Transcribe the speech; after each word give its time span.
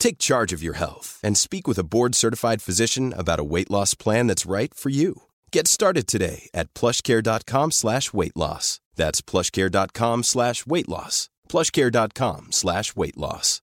Take 0.00 0.18
charge 0.18 0.52
of 0.52 0.64
your 0.64 0.74
health 0.74 1.20
and 1.22 1.38
speak 1.38 1.68
with 1.68 1.78
a 1.78 1.84
board-certified 1.84 2.62
physician 2.62 3.14
about 3.16 3.38
a 3.38 3.44
weight 3.44 3.70
loss 3.70 3.94
plan 3.94 4.26
that's 4.26 4.46
right 4.46 4.74
for 4.74 4.88
you. 4.88 5.22
Get 5.52 5.68
started 5.68 6.08
today 6.08 6.50
at 6.52 6.74
plushcare.com 6.74 7.70
slash 7.70 8.12
weight 8.12 8.36
loss. 8.36 8.80
That's 8.96 9.20
plushcare.com 9.22 10.24
slash 10.24 10.66
weight 10.66 10.88
loss. 10.88 11.28
plushcare.com 11.48 12.48
slash 12.50 12.96
weight 12.96 13.16
loss. 13.16 13.60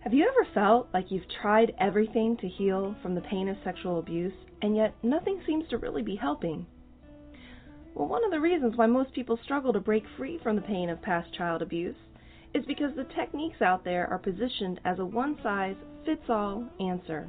Have 0.00 0.12
you 0.12 0.28
ever 0.28 0.48
felt 0.52 0.88
like 0.92 1.10
you've 1.10 1.28
tried 1.40 1.74
everything 1.78 2.36
to 2.38 2.48
heal 2.48 2.96
from 3.02 3.14
the 3.14 3.20
pain 3.22 3.48
of 3.48 3.56
sexual 3.62 4.00
abuse, 4.00 4.34
and 4.60 4.76
yet 4.76 4.94
nothing 5.02 5.40
seems 5.46 5.68
to 5.70 5.78
really 5.78 6.02
be 6.02 6.16
helping? 6.16 6.66
Well, 7.94 8.08
one 8.08 8.24
of 8.24 8.30
the 8.30 8.40
reasons 8.40 8.76
why 8.76 8.86
most 8.86 9.12
people 9.12 9.38
struggle 9.44 9.72
to 9.72 9.80
break 9.80 10.04
free 10.16 10.38
from 10.42 10.56
the 10.56 10.62
pain 10.62 10.88
of 10.88 11.02
past 11.02 11.32
child 11.34 11.60
abuse 11.60 11.96
is 12.54 12.64
because 12.64 12.94
the 12.96 13.04
techniques 13.04 13.60
out 13.60 13.84
there 13.84 14.08
are 14.08 14.18
positioned 14.18 14.80
as 14.84 14.98
a 14.98 15.04
one 15.04 15.36
size 15.42 15.76
fits 16.04 16.28
all 16.28 16.64
answer. 16.80 17.28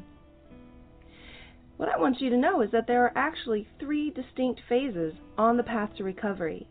What 1.77 1.89
I 1.89 1.99
want 1.99 2.21
you 2.21 2.29
to 2.29 2.37
know 2.37 2.61
is 2.61 2.71
that 2.71 2.87
there 2.87 3.03
are 3.03 3.11
actually 3.15 3.67
three 3.79 4.09
distinct 4.11 4.61
phases 4.69 5.13
on 5.37 5.57
the 5.57 5.63
path 5.63 5.89
to 5.97 6.03
recovery. 6.03 6.67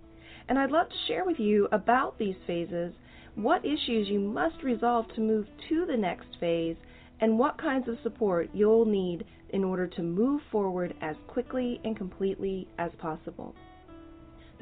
And 0.49 0.59
I'd 0.59 0.71
love 0.71 0.89
to 0.89 1.07
share 1.07 1.25
with 1.25 1.39
you 1.39 1.69
about 1.71 2.19
these 2.19 2.37
phases, 2.47 2.95
what 3.35 3.65
issues 3.65 4.09
you 4.09 4.21
must 4.21 4.63
resolve 4.63 5.07
to 5.15 5.21
move 5.21 5.47
to 5.69 5.87
the 5.87 5.97
next 5.97 6.29
phase, 6.41 6.77
and 7.21 7.39
what 7.39 7.59
kinds 7.59 7.89
of 7.89 7.99
support 8.03 8.49
you'll 8.55 8.85
need 8.85 9.25
in 9.51 9.65
order 9.65 9.87
to 9.87 10.03
move 10.03 10.41
forward 10.51 10.95
as 11.03 11.17
quickly 11.27 11.81
and 11.85 11.97
completely 11.97 12.69
as 12.79 12.91
possible. 12.99 13.55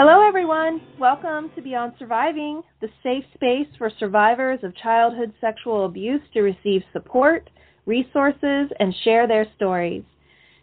Hello, 0.00 0.24
everyone. 0.24 0.80
Welcome 0.96 1.50
to 1.56 1.60
Beyond 1.60 1.94
Surviving, 1.98 2.62
the 2.80 2.88
safe 3.02 3.24
space 3.34 3.66
for 3.78 3.90
survivors 3.98 4.60
of 4.62 4.76
childhood 4.76 5.32
sexual 5.40 5.86
abuse 5.86 6.20
to 6.34 6.42
receive 6.42 6.82
support, 6.92 7.50
resources, 7.84 8.70
and 8.78 8.94
share 9.02 9.26
their 9.26 9.44
stories. 9.56 10.04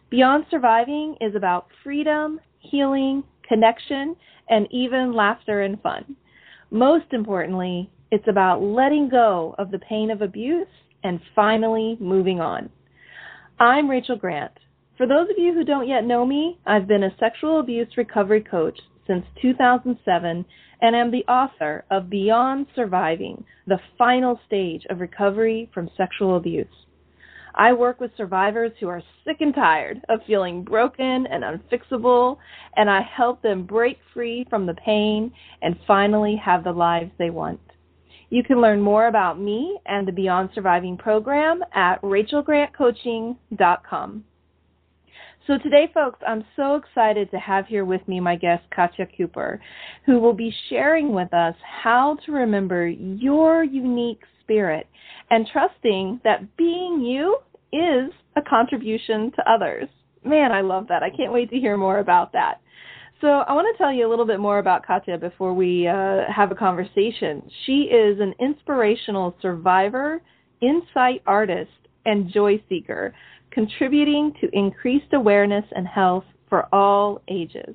Beyond 0.10 0.46
Surviving 0.50 1.18
is 1.20 1.36
about 1.36 1.68
freedom, 1.84 2.40
healing, 2.60 3.26
connection, 3.46 4.16
and 4.48 4.70
even 4.72 5.14
laughter 5.14 5.64
and 5.64 5.82
fun. 5.82 6.16
Most 6.72 7.12
importantly, 7.12 7.92
it's 8.12 8.30
about 8.30 8.62
letting 8.62 9.10
go 9.10 9.54
of 9.58 9.70
the 9.70 9.80
pain 9.80 10.12
of 10.12 10.22
abuse 10.22 10.66
and 11.04 11.20
finally 11.36 11.98
moving 12.00 12.40
on. 12.40 12.70
I'm 13.60 13.90
Rachel 13.90 14.16
Grant. 14.16 14.54
For 14.98 15.06
those 15.06 15.30
of 15.30 15.38
you 15.38 15.54
who 15.54 15.66
don't 15.66 15.90
yet 15.90 16.06
know 16.06 16.26
me, 16.26 16.58
I've 16.66 16.88
been 16.88 17.04
a 17.04 17.18
sexual 17.20 17.60
abuse 17.60 17.90
recovery 17.98 18.40
coach 18.40 18.80
since 19.08 19.26
2007 19.42 20.46
and 20.82 20.96
am 20.96 21.12
the 21.12 21.26
author 21.26 21.84
of 21.90 22.10
Beyond 22.10 22.68
Surviving, 22.76 23.44
the 23.68 23.80
final 23.98 24.40
stage 24.46 24.86
of 24.90 25.00
recovery 25.00 25.70
from 25.74 25.90
sexual 25.98 26.38
abuse. 26.38 26.68
I 27.58 27.72
work 27.72 28.02
with 28.02 28.12
survivors 28.18 28.74
who 28.80 28.90
are 28.90 29.02
sick 29.24 29.38
and 29.40 29.56
tired 29.56 30.02
of 30.10 30.20
feeling 30.28 30.62
broken 30.64 31.26
and 31.28 31.42
unfixable, 31.44 32.38
and 32.76 32.90
I 32.90 33.00
help 33.02 33.42
them 33.42 33.66
break 33.66 33.98
free 34.14 34.46
from 34.50 34.66
the 34.66 34.74
pain 34.74 35.32
and 35.62 35.80
finally 35.88 36.36
have 36.36 36.66
the 36.66 36.74
lives 36.74 37.12
they 37.18 37.30
want. 37.30 37.62
You 38.30 38.44
can 38.44 38.60
learn 38.60 38.82
more 38.82 39.08
about 39.08 39.40
me 39.40 39.80
and 39.86 40.06
the 40.06 40.12
Beyond 40.12 40.50
Surviving 40.54 40.98
program 40.98 41.64
at 41.74 42.02
rachelgrantcoaching.com. 42.02 44.26
So 45.48 45.60
today, 45.60 45.92
folks, 45.94 46.20
I'm 46.28 46.44
so 46.56 46.76
excited 46.76 47.30
to 47.30 47.38
have 47.38 47.68
here 47.68 47.86
with 47.86 48.06
me 48.08 48.20
my 48.20 48.36
guest, 48.36 48.64
Katya 48.76 49.06
Cooper, 49.16 49.62
who 50.04 50.20
will 50.20 50.34
be 50.34 50.52
sharing 50.70 51.14
with 51.14 51.32
us 51.36 51.54
how 51.84 52.18
to 52.26 52.32
remember 52.32 52.88
your 52.88 53.64
unique 53.64 54.22
spirit 54.42 54.88
and 55.30 55.48
trusting 55.54 56.22
that 56.24 56.58
being 56.58 57.00
you 57.02 57.38
is 57.72 58.12
a 58.36 58.42
contribution 58.42 59.32
to 59.36 59.52
others. 59.52 59.88
Man, 60.24 60.52
I 60.52 60.62
love 60.62 60.88
that. 60.88 61.04
I 61.04 61.16
can't 61.16 61.32
wait 61.32 61.52
to 61.52 61.58
hear 61.58 61.78
more 61.78 62.00
about 62.00 62.34
that. 62.34 62.62
So 63.22 63.28
I 63.28 63.54
want 63.54 63.68
to 63.72 63.78
tell 63.78 63.94
you 63.94 64.08
a 64.08 64.10
little 64.10 64.26
bit 64.26 64.40
more 64.40 64.58
about 64.58 64.84
Katya 64.84 65.20
before 65.20 65.54
we 65.54 65.88
uh, 65.88 66.22
have 66.36 66.52
a 66.52 66.56
conversation. 66.56 67.44
She 67.68 67.84
is 67.84 68.20
an 68.20 68.34
inspirational 68.40 69.36
survivor, 69.44 70.24
insight 70.60 71.22
artist, 71.28 71.70
and 72.06 72.32
joy 72.32 72.62
seeker 72.68 73.14
contributing 73.56 74.34
to 74.42 74.50
increased 74.52 75.14
awareness 75.14 75.64
and 75.76 75.88
health 75.88 76.26
for 76.50 76.68
all 76.76 77.22
ages. 77.30 77.74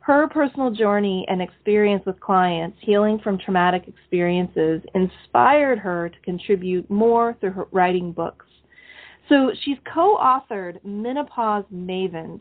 Her 0.00 0.28
personal 0.28 0.72
journey 0.72 1.24
and 1.28 1.40
experience 1.40 2.04
with 2.04 2.18
clients 2.18 2.76
healing 2.80 3.20
from 3.22 3.38
traumatic 3.38 3.84
experiences 3.86 4.82
inspired 4.94 5.78
her 5.78 6.08
to 6.08 6.20
contribute 6.20 6.90
more 6.90 7.36
through 7.40 7.52
her 7.52 7.68
writing 7.70 8.10
books. 8.10 8.46
So 9.28 9.52
she's 9.62 9.78
co 9.92 10.16
authored 10.16 10.84
Menopause 10.84 11.64
Mavens, 11.72 12.40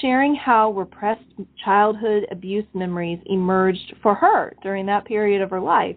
sharing 0.00 0.34
how 0.34 0.72
repressed 0.72 1.22
childhood 1.64 2.26
abuse 2.32 2.66
memories 2.74 3.20
emerged 3.26 3.94
for 4.02 4.16
her 4.16 4.52
during 4.62 4.86
that 4.86 5.04
period 5.04 5.42
of 5.42 5.50
her 5.50 5.60
life. 5.60 5.96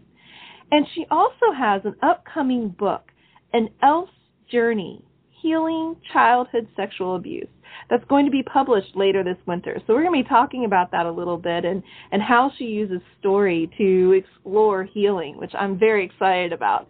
And 0.72 0.86
she 0.94 1.06
also 1.10 1.52
has 1.58 1.82
an 1.86 1.96
upcoming 2.04 2.70
book, 2.70 3.12
An 3.54 3.70
Elf's 3.82 4.12
Journey 4.52 5.04
Healing 5.44 5.98
Childhood 6.14 6.70
Sexual 6.74 7.18
Abuse. 7.18 7.50
That's 7.90 8.06
going 8.06 8.24
to 8.24 8.32
be 8.32 8.44
published 8.44 8.96
later 8.96 9.26
this 9.26 9.38
winter. 9.46 9.78
So 9.86 9.94
we're 9.94 10.04
going 10.04 10.18
to 10.18 10.24
be 10.24 10.30
talking 10.30 10.64
about 10.64 10.90
that 10.92 11.06
a 11.06 11.12
little 11.12 11.38
bit 11.38 11.66
and, 11.66 11.84
and 12.14 12.22
how 12.22 12.50
she 12.58 12.64
uses 12.64 13.02
story 13.20 13.70
to 13.78 14.14
explore 14.14 14.86
healing, 14.86 15.38
which 15.38 15.52
I'm 15.54 15.78
very 15.78 16.06
excited 16.06 16.54
about. 16.54 16.88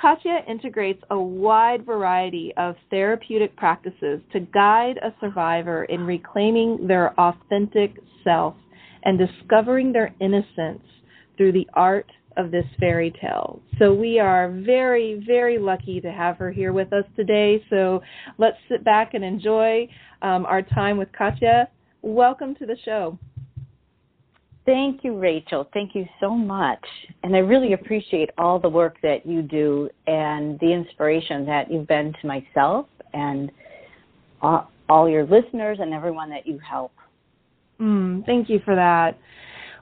Katya 0.00 0.44
integrates 0.46 1.02
a 1.10 1.18
wide 1.18 1.84
variety 1.84 2.52
of 2.56 2.76
therapeutic 2.90 3.56
practices 3.56 4.20
to 4.32 4.40
guide 4.40 4.98
a 4.98 5.12
survivor 5.20 5.84
in 5.84 6.02
reclaiming 6.02 6.86
their 6.86 7.18
authentic 7.18 7.96
self 8.22 8.54
and 9.02 9.18
discovering 9.18 9.92
their 9.92 10.14
innocence 10.20 10.82
through 11.36 11.52
the 11.52 11.68
art 11.74 12.06
of 12.36 12.50
this 12.50 12.64
fairy 12.80 13.12
tale. 13.20 13.60
So 13.78 13.92
we 13.94 14.18
are 14.18 14.50
very, 14.50 15.22
very 15.26 15.58
lucky 15.58 16.00
to 16.00 16.10
have 16.10 16.36
her 16.38 16.50
here 16.50 16.72
with 16.72 16.92
us 16.92 17.04
today. 17.16 17.64
So 17.70 18.02
let's 18.38 18.56
sit 18.68 18.84
back 18.84 19.14
and 19.14 19.24
enjoy 19.24 19.88
um, 20.22 20.46
our 20.46 20.62
time 20.62 20.96
with 20.96 21.08
Katya. 21.12 21.68
Welcome 22.02 22.54
to 22.56 22.66
the 22.66 22.76
show. 22.84 23.18
Thank 24.66 25.04
you, 25.04 25.18
Rachel. 25.18 25.68
Thank 25.74 25.94
you 25.94 26.06
so 26.20 26.30
much. 26.30 26.84
And 27.22 27.36
I 27.36 27.40
really 27.40 27.74
appreciate 27.74 28.30
all 28.38 28.58
the 28.58 28.68
work 28.68 28.96
that 29.02 29.26
you 29.26 29.42
do 29.42 29.90
and 30.06 30.58
the 30.60 30.72
inspiration 30.72 31.44
that 31.46 31.70
you've 31.70 31.86
been 31.86 32.14
to 32.20 32.26
myself 32.26 32.86
and 33.12 33.52
all, 34.40 35.08
your 35.08 35.24
listeners 35.26 35.78
and 35.80 35.92
everyone 35.92 36.30
that 36.30 36.46
you 36.46 36.58
help. 36.58 36.92
Mm, 37.80 38.24
thank 38.24 38.48
you 38.48 38.60
for 38.64 38.74
that. 38.74 39.18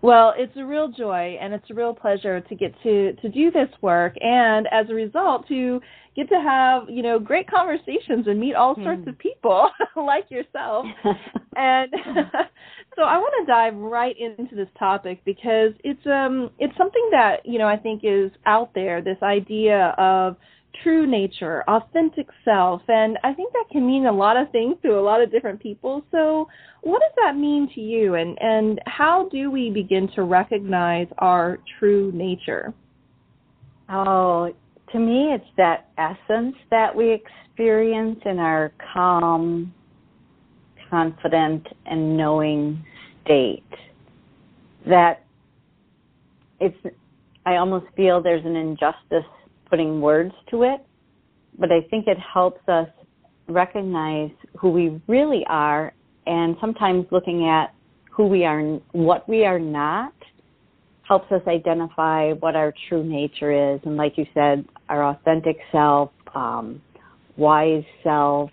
Well, 0.02 0.34
it's 0.36 0.56
a 0.56 0.64
real 0.64 0.88
joy 0.88 1.38
and 1.40 1.54
it's 1.54 1.70
a 1.70 1.74
real 1.74 1.94
pleasure 1.94 2.40
to 2.40 2.54
get 2.56 2.74
to 2.82 3.12
to 3.14 3.28
do 3.28 3.52
this 3.52 3.68
work 3.80 4.14
and 4.20 4.66
as 4.72 4.90
a 4.90 4.94
result 4.94 5.46
to 5.46 5.80
get 6.16 6.28
to 6.28 6.40
have, 6.40 6.90
you 6.90 7.02
know, 7.04 7.20
great 7.20 7.48
conversations 7.48 8.26
and 8.26 8.38
meet 8.38 8.54
all 8.54 8.74
sorts 8.74 9.02
mm. 9.02 9.08
of 9.08 9.18
people 9.18 9.70
like 9.96 10.28
yourself. 10.28 10.86
and 11.56 11.92
so 12.96 13.02
I 13.02 13.16
want 13.16 13.32
to 13.40 13.46
dive 13.46 13.76
right 13.76 14.16
into 14.18 14.56
this 14.56 14.68
topic 14.76 15.22
because 15.24 15.72
it's 15.84 16.04
um 16.06 16.50
it's 16.58 16.76
something 16.76 17.08
that, 17.12 17.46
you 17.46 17.60
know, 17.60 17.68
I 17.68 17.76
think 17.76 18.02
is 18.02 18.32
out 18.44 18.74
there, 18.74 19.02
this 19.02 19.22
idea 19.22 19.94
of 19.98 20.36
true 20.82 21.06
nature, 21.06 21.64
authentic 21.68 22.28
self, 22.44 22.82
and 22.88 23.18
I 23.22 23.32
think 23.34 23.52
that 23.52 23.64
can 23.70 23.86
mean 23.86 24.06
a 24.06 24.12
lot 24.12 24.36
of 24.36 24.50
things 24.50 24.76
to 24.82 24.98
a 24.98 25.00
lot 25.00 25.22
of 25.22 25.30
different 25.30 25.60
people. 25.60 26.04
So, 26.10 26.48
what 26.82 27.00
does 27.00 27.12
that 27.24 27.36
mean 27.36 27.68
to 27.74 27.80
you, 27.80 28.14
and 28.14 28.36
and 28.40 28.80
how 28.86 29.28
do 29.30 29.50
we 29.50 29.70
begin 29.70 30.08
to 30.14 30.22
recognize 30.22 31.06
our 31.18 31.58
true 31.78 32.10
nature? 32.12 32.72
Oh, 33.88 34.54
to 34.92 34.98
me, 34.98 35.32
it's 35.32 35.44
that 35.56 35.88
essence 35.98 36.56
that 36.70 36.94
we 36.94 37.12
experience 37.12 38.20
in 38.24 38.38
our 38.38 38.72
calm, 38.92 39.72
confident, 40.90 41.66
and 41.86 42.16
knowing 42.16 42.84
state. 43.24 43.62
That 44.86 45.24
it's, 46.60 46.76
I 47.46 47.56
almost 47.56 47.86
feel 47.96 48.22
there's 48.22 48.44
an 48.44 48.56
injustice 48.56 49.28
putting 49.72 50.02
words 50.02 50.34
to 50.50 50.64
it, 50.64 50.84
but 51.58 51.72
I 51.72 51.80
think 51.88 52.06
it 52.06 52.18
helps 52.18 52.60
us 52.68 52.88
recognize 53.48 54.30
who 54.60 54.68
we 54.68 55.00
really 55.08 55.46
are 55.48 55.94
and 56.26 56.56
sometimes 56.60 57.06
looking 57.10 57.48
at 57.48 57.74
who 58.10 58.26
we 58.26 58.44
are, 58.44 58.60
what 58.92 59.26
we 59.26 59.46
are 59.46 59.58
not, 59.58 60.12
helps 61.08 61.32
us 61.32 61.40
identify 61.48 62.32
what 62.32 62.54
our 62.54 62.74
true 62.90 63.02
nature 63.02 63.74
is. 63.74 63.80
And 63.86 63.96
like 63.96 64.18
you 64.18 64.26
said, 64.34 64.66
our 64.90 65.08
authentic 65.08 65.56
self, 65.72 66.10
um, 66.34 66.82
wise 67.38 67.82
self, 68.04 68.50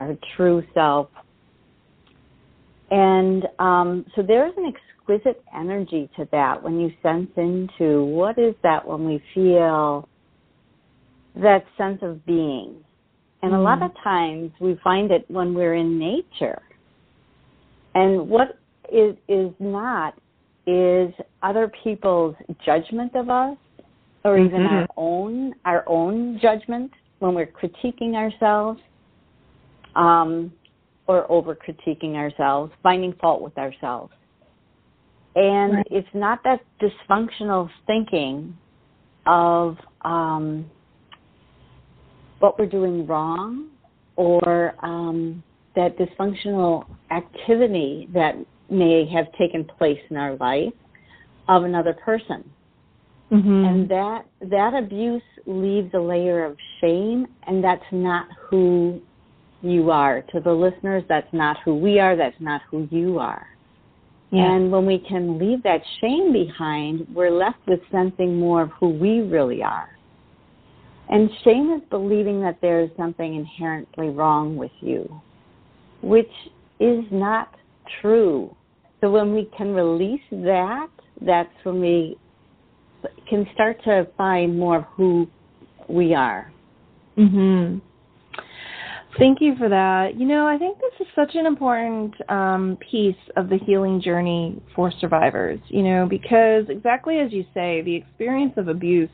our 0.00 0.16
true 0.34 0.62
self. 0.72 1.10
And 2.90 3.44
um, 3.58 4.06
so 4.16 4.22
there's 4.26 4.54
an 4.56 4.72
exquisite 4.74 5.44
energy 5.54 6.08
to 6.16 6.26
that 6.32 6.62
when 6.62 6.80
you 6.80 6.90
sense 7.02 7.28
into 7.36 8.02
what 8.04 8.38
is 8.38 8.54
that 8.62 8.86
when 8.88 9.04
we 9.04 9.22
feel 9.34 10.08
that 11.36 11.64
sense 11.78 11.98
of 12.02 12.24
being. 12.26 12.76
And 13.42 13.52
mm. 13.52 13.58
a 13.58 13.60
lot 13.60 13.78
mm-hmm. 13.78 13.96
of 13.96 14.04
times 14.04 14.50
we 14.60 14.78
find 14.82 15.10
it 15.10 15.24
when 15.28 15.54
we're 15.54 15.74
in 15.74 15.98
nature. 15.98 16.60
And 17.94 18.28
what 18.28 18.58
is, 18.92 19.16
is 19.28 19.50
not 19.58 20.14
is 20.66 21.12
other 21.42 21.70
people's 21.82 22.36
judgment 22.64 23.14
of 23.16 23.28
us 23.28 23.56
or 24.24 24.38
even 24.38 24.60
mm-hmm. 24.60 24.74
our 24.74 24.86
own 24.96 25.52
our 25.64 25.84
own 25.88 26.38
judgment 26.40 26.92
when 27.18 27.34
we're 27.34 27.46
critiquing 27.46 28.14
ourselves 28.14 28.80
um, 29.96 30.52
or 31.06 31.30
over 31.30 31.56
critiquing 31.56 32.14
ourselves, 32.14 32.72
finding 32.82 33.12
fault 33.14 33.42
with 33.42 33.56
ourselves. 33.58 34.12
And 35.34 35.74
right. 35.74 35.86
it's 35.90 36.08
not 36.14 36.40
that 36.44 36.60
dysfunctional 36.80 37.68
thinking 37.86 38.56
of 39.26 39.76
um, 40.02 40.70
what 42.42 42.58
we're 42.58 42.66
doing 42.66 43.06
wrong 43.06 43.68
or 44.16 44.74
um, 44.84 45.42
that 45.76 45.96
dysfunctional 45.96 46.84
activity 47.12 48.08
that 48.12 48.34
may 48.68 49.08
have 49.08 49.26
taken 49.38 49.64
place 49.64 50.00
in 50.10 50.16
our 50.16 50.34
life 50.36 50.72
of 51.48 51.62
another 51.62 51.92
person. 51.92 52.42
Mm-hmm. 53.30 53.64
And 53.64 53.88
that 53.88 54.26
that 54.50 54.74
abuse 54.74 55.22
leaves 55.46 55.94
a 55.94 55.98
layer 55.98 56.44
of 56.44 56.56
shame 56.80 57.26
and 57.46 57.62
that's 57.62 57.84
not 57.92 58.26
who 58.50 59.00
you 59.62 59.90
are. 59.90 60.22
To 60.32 60.40
the 60.40 60.52
listeners, 60.52 61.04
that's 61.08 61.32
not 61.32 61.58
who 61.64 61.76
we 61.76 62.00
are, 62.00 62.16
that's 62.16 62.36
not 62.40 62.60
who 62.70 62.88
you 62.90 63.20
are. 63.20 63.46
Yeah. 64.32 64.52
And 64.52 64.72
when 64.72 64.84
we 64.84 64.98
can 64.98 65.38
leave 65.38 65.62
that 65.62 65.80
shame 66.00 66.32
behind, 66.32 67.06
we're 67.14 67.30
left 67.30 67.58
with 67.68 67.80
sensing 67.92 68.38
more 68.38 68.62
of 68.62 68.70
who 68.80 68.88
we 68.88 69.20
really 69.20 69.62
are. 69.62 69.90
And 71.12 71.28
shame 71.44 71.70
is 71.76 71.82
believing 71.90 72.40
that 72.40 72.56
there 72.62 72.80
is 72.80 72.88
something 72.96 73.34
inherently 73.34 74.08
wrong 74.08 74.56
with 74.56 74.70
you, 74.80 75.20
which 76.02 76.32
is 76.80 77.04
not 77.12 77.54
true. 78.00 78.56
So 79.02 79.10
when 79.10 79.34
we 79.34 79.50
can 79.54 79.74
release 79.74 80.22
that, 80.30 80.88
that's 81.20 81.52
when 81.64 81.82
we 81.82 82.16
can 83.28 83.46
start 83.52 83.84
to 83.84 84.08
find 84.16 84.58
more 84.58 84.78
of 84.78 84.84
who 84.96 85.28
we 85.86 86.14
are. 86.14 86.50
Mhm. 87.18 87.82
Thank 89.18 89.42
you 89.42 89.54
for 89.56 89.68
that. 89.68 90.14
You 90.14 90.26
know, 90.26 90.46
I 90.46 90.56
think 90.56 90.78
this 90.78 91.06
is 91.06 91.12
such 91.14 91.34
an 91.34 91.44
important 91.44 92.14
um, 92.30 92.78
piece 92.90 93.22
of 93.36 93.50
the 93.50 93.58
healing 93.58 94.00
journey 94.00 94.62
for 94.74 94.90
survivors, 94.90 95.60
you 95.68 95.82
know, 95.82 96.06
because 96.06 96.70
exactly 96.70 97.18
as 97.18 97.30
you 97.34 97.44
say, 97.52 97.82
the 97.82 97.94
experience 97.94 98.56
of 98.56 98.68
abuse 98.68 99.10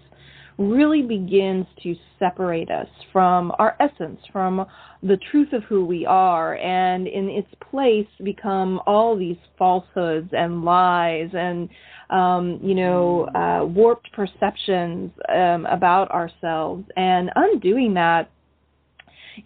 really 0.58 1.02
begins 1.02 1.66
to 1.82 1.94
separate 2.18 2.70
us 2.70 2.88
from 3.12 3.52
our 3.58 3.76
essence, 3.80 4.20
from 4.32 4.66
the 5.02 5.16
truth 5.30 5.52
of 5.52 5.62
who 5.64 5.84
we 5.84 6.04
are, 6.04 6.56
and 6.56 7.06
in 7.06 7.28
its 7.28 7.48
place 7.70 8.08
become 8.24 8.80
all 8.84 9.16
these 9.16 9.36
falsehoods 9.56 10.28
and 10.32 10.64
lies 10.64 11.30
and, 11.32 11.68
um, 12.10 12.58
you 12.62 12.74
know, 12.74 13.28
uh, 13.34 13.64
warped 13.64 14.10
perceptions 14.12 15.12
um, 15.28 15.64
about 15.66 16.10
ourselves. 16.10 16.84
And 16.96 17.30
undoing 17.36 17.94
that 17.94 18.28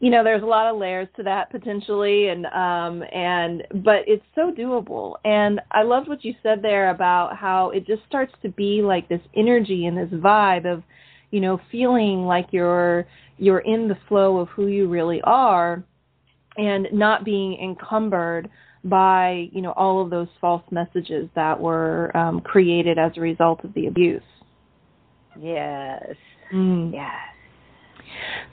you 0.01 0.11
know 0.11 0.25
there's 0.25 0.43
a 0.43 0.47
lot 0.47 0.73
of 0.73 0.79
layers 0.79 1.09
to 1.17 1.23
that 1.23 1.51
potentially 1.51 2.29
and 2.29 2.47
um 2.47 3.03
and 3.13 3.63
but 3.85 4.01
it's 4.07 4.25
so 4.35 4.53
doable 4.53 5.15
and 5.25 5.61
i 5.71 5.83
loved 5.83 6.09
what 6.09 6.25
you 6.25 6.35
said 6.43 6.63
there 6.63 6.91
about 6.91 7.37
how 7.37 7.71
it 7.71 7.87
just 7.87 8.03
starts 8.07 8.33
to 8.43 8.49
be 8.51 8.83
like 8.83 9.09
this 9.09 9.21
energy 9.37 9.87
and 9.87 9.97
this 9.97 10.11
vibe 10.21 10.65
of 10.65 10.83
you 11.33 11.41
know, 11.41 11.61
feeling 11.73 12.25
like 12.25 12.49
you're 12.53 13.07
you're 13.39 13.61
in 13.61 13.89
the 13.89 13.97
flow 14.07 14.39
of 14.39 14.49
who 14.51 14.69
you 14.69 14.87
really 14.89 15.21
are 15.25 15.83
and 16.57 16.87
not 16.93 17.25
being 17.25 17.59
encumbered 17.61 18.49
by, 18.85 19.49
you 19.51 19.63
know, 19.63 19.73
all 19.73 20.03
of 20.03 20.11
those 20.11 20.29
false 20.41 20.63
messages 20.71 21.29
that 21.35 21.59
were 21.59 22.15
um, 22.17 22.41
created 22.41 22.99
as 22.99 23.11
a 23.17 23.21
result 23.21 23.65
of 23.65 23.73
the 23.75 23.87
abuse. 23.87 24.23
Yes. 25.41 26.15
Mm. 26.55 26.93
Yes. 26.93 27.32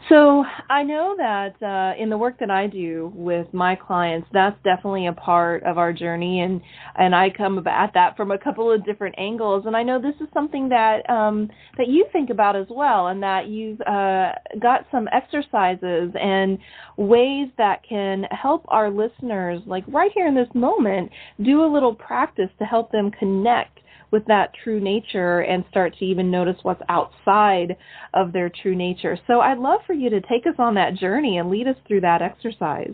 So 0.10 0.44
I 0.70 0.82
know 0.82 1.16
that 1.18 1.62
uh, 1.62 2.02
in 2.02 2.10
the 2.10 2.18
work 2.18 2.40
that 2.40 2.50
I 2.50 2.66
do 2.66 3.12
with 3.14 3.46
my 3.54 3.76
clients, 3.76 4.28
that's 4.34 4.58
definitely 4.64 5.06
a 5.06 5.14
part 5.14 5.62
of 5.64 5.78
our 5.78 5.94
journey, 5.94 6.42
and 6.42 6.62
and 6.98 7.14
I 7.14 7.30
come 7.30 7.60
at 7.68 7.94
that 7.94 8.18
from 8.18 8.32
a 8.32 8.38
couple 8.38 8.72
of 8.72 8.84
different 8.86 9.16
angles. 9.20 9.66
And 9.68 9.78
I 9.78 9.84
know 9.84 10.02
this 10.02 10.16
is 10.20 10.28
something 10.34 10.70
that 10.70 11.08
um, 11.10 11.50
that 11.78 11.88
you 11.90 12.08
think 12.12 12.32
about 12.32 12.56
as 12.56 12.66
well, 12.72 13.08
and 13.08 13.22
that 13.22 13.48
you've 13.48 13.80
uh, 13.82 14.32
got 14.60 14.88
some 14.92 15.08
exercises 15.12 16.12
and 16.20 16.58
ways 16.98 17.50
that 17.60 17.82
can 17.88 18.24
help 18.32 18.66
our 18.70 18.90
listeners, 18.90 19.62
like 19.68 19.84
right 19.88 20.12
here 20.16 20.28
in 20.28 20.34
this 20.34 20.50
moment, 20.56 21.12
do 21.44 21.64
a 21.64 21.72
little 21.72 21.94
practice 21.94 22.50
to 22.58 22.66
help 22.66 22.92
them 22.92 23.12
connect 23.12 23.80
with 24.12 24.26
that 24.26 24.52
true 24.64 24.80
nature 24.80 25.42
and 25.42 25.64
start 25.70 25.96
to 26.00 26.06
even 26.06 26.32
notice 26.32 26.58
what's 26.64 26.82
outside 26.90 27.78
of 28.14 28.34
their 28.34 28.50
true 28.62 28.76
nature. 28.76 29.18
So 29.28 29.40
I'd 29.40 29.60
love 29.60 29.82
for 29.86 29.94
you 29.94 30.10
to 30.10 30.22
take 30.22 30.48
us 30.48 30.56
on 30.58 30.76
that 30.76 30.96
journey 30.96 31.38
and 31.38 31.50
lead 31.50 31.68
us 31.68 31.76
through 31.88 32.02
that 32.02 32.22
exercise. 32.22 32.94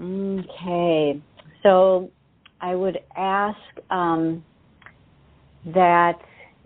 Okay. 0.00 1.20
So 1.62 2.10
I 2.60 2.74
would 2.74 2.98
ask 3.16 3.58
um, 3.90 4.44
that 5.66 6.14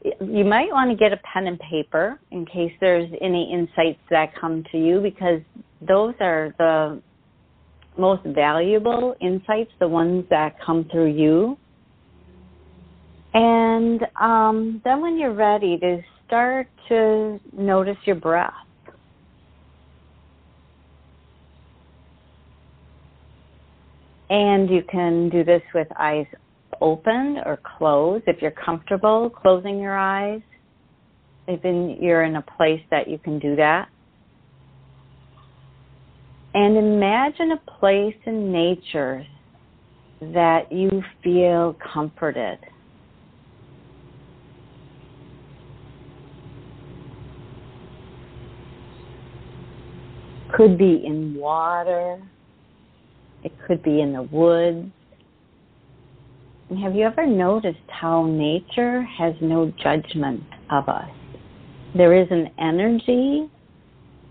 you 0.05 0.45
might 0.45 0.69
want 0.71 0.91
to 0.91 0.97
get 0.97 1.13
a 1.13 1.21
pen 1.33 1.47
and 1.47 1.59
paper 1.61 2.19
in 2.31 2.45
case 2.45 2.73
there's 2.81 3.11
any 3.21 3.53
insights 3.53 4.01
that 4.11 4.35
come 4.39 4.65
to 4.73 4.79
you 4.79 5.01
because 5.01 5.41
those 5.87 6.15
are 6.21 6.55
the 6.59 7.01
most 7.99 8.25
valuable 8.25 9.15
insights, 9.21 9.71
the 9.79 9.89
ones 9.89 10.25
that 10.31 10.57
come 10.65 10.89
through 10.91 11.13
you. 11.13 11.59
And 13.35 14.03
um, 14.21 14.83
then 14.85 15.01
when 15.01 15.19
you're 15.19 15.33
ready 15.33 15.79
to 15.79 16.03
start 16.27 16.69
to 16.89 17.39
notice 17.53 17.97
your 18.05 18.17
breath. 18.17 18.53
And 24.31 24.71
you 24.71 24.83
can 24.91 25.29
do 25.29 25.45
this 25.45 25.63
with 25.75 25.89
eyes 25.99 26.27
open 26.81 27.39
or 27.45 27.61
closed 27.79 28.25
if 28.27 28.41
you're 28.41 28.51
comfortable 28.51 29.29
closing 29.29 29.79
your 29.79 29.97
eyes. 29.97 30.41
If 31.47 31.61
you're 32.01 32.25
in 32.25 32.37
a 32.37 32.43
place 32.43 32.81
that 32.91 33.09
you 33.09 33.19
can 33.19 33.39
do 33.39 33.57
that. 33.57 33.89
And 36.55 36.77
imagine 36.77 37.53
a 37.53 37.71
place 37.79 38.17
in 38.27 38.53
nature 38.53 39.27
that 40.21 40.71
you 40.71 41.03
feel 41.23 41.77
comforted. 41.93 42.59
Could 50.63 50.79
be 50.79 51.03
in 51.05 51.35
water, 51.35 52.23
it 53.43 53.51
could 53.67 53.83
be 53.83 54.01
in 54.01 54.13
the 54.13 54.23
woods. 54.23 54.93
Have 56.81 56.95
you 56.95 57.05
ever 57.05 57.27
noticed 57.27 57.81
how 57.89 58.27
nature 58.27 59.03
has 59.03 59.35
no 59.41 59.73
judgment 59.83 60.45
of 60.71 60.89
us? 60.89 61.11
There 61.97 62.15
is 62.15 62.29
an 62.31 62.49
energy 62.61 63.51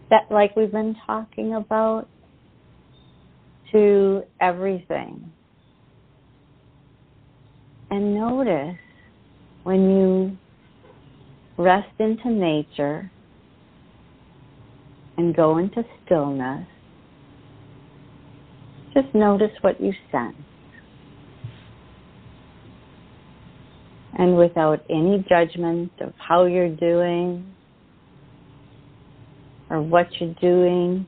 that 0.10 0.32
like 0.32 0.56
we've 0.56 0.72
been 0.72 0.96
talking 1.06 1.56
about 1.56 2.08
to 3.74 4.24
everything. 4.40 5.34
And 7.90 8.16
notice 8.16 8.78
when 9.64 9.90
you 9.90 10.38
rest 11.58 11.92
into 12.00 12.30
nature 12.30 13.12
and 15.18 15.36
go 15.36 15.58
into 15.58 15.84
stillness, 16.06 16.68
just 18.94 19.14
notice 19.14 19.52
what 19.62 19.80
you 19.80 19.94
sense. 20.12 20.36
And 24.18 24.38
without 24.38 24.84
any 24.90 25.26
judgment 25.30 25.92
of 26.02 26.14
how 26.18 26.46
you're 26.46 26.76
doing, 26.76 27.54
or 29.72 29.82
what 29.82 30.08
you're 30.20 30.36
doing. 30.42 31.08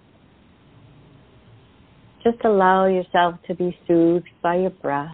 Just 2.24 2.38
allow 2.46 2.88
yourself 2.88 3.36
to 3.48 3.54
be 3.54 3.78
soothed 3.86 4.30
by 4.42 4.56
your 4.56 4.70
breath. 4.70 5.14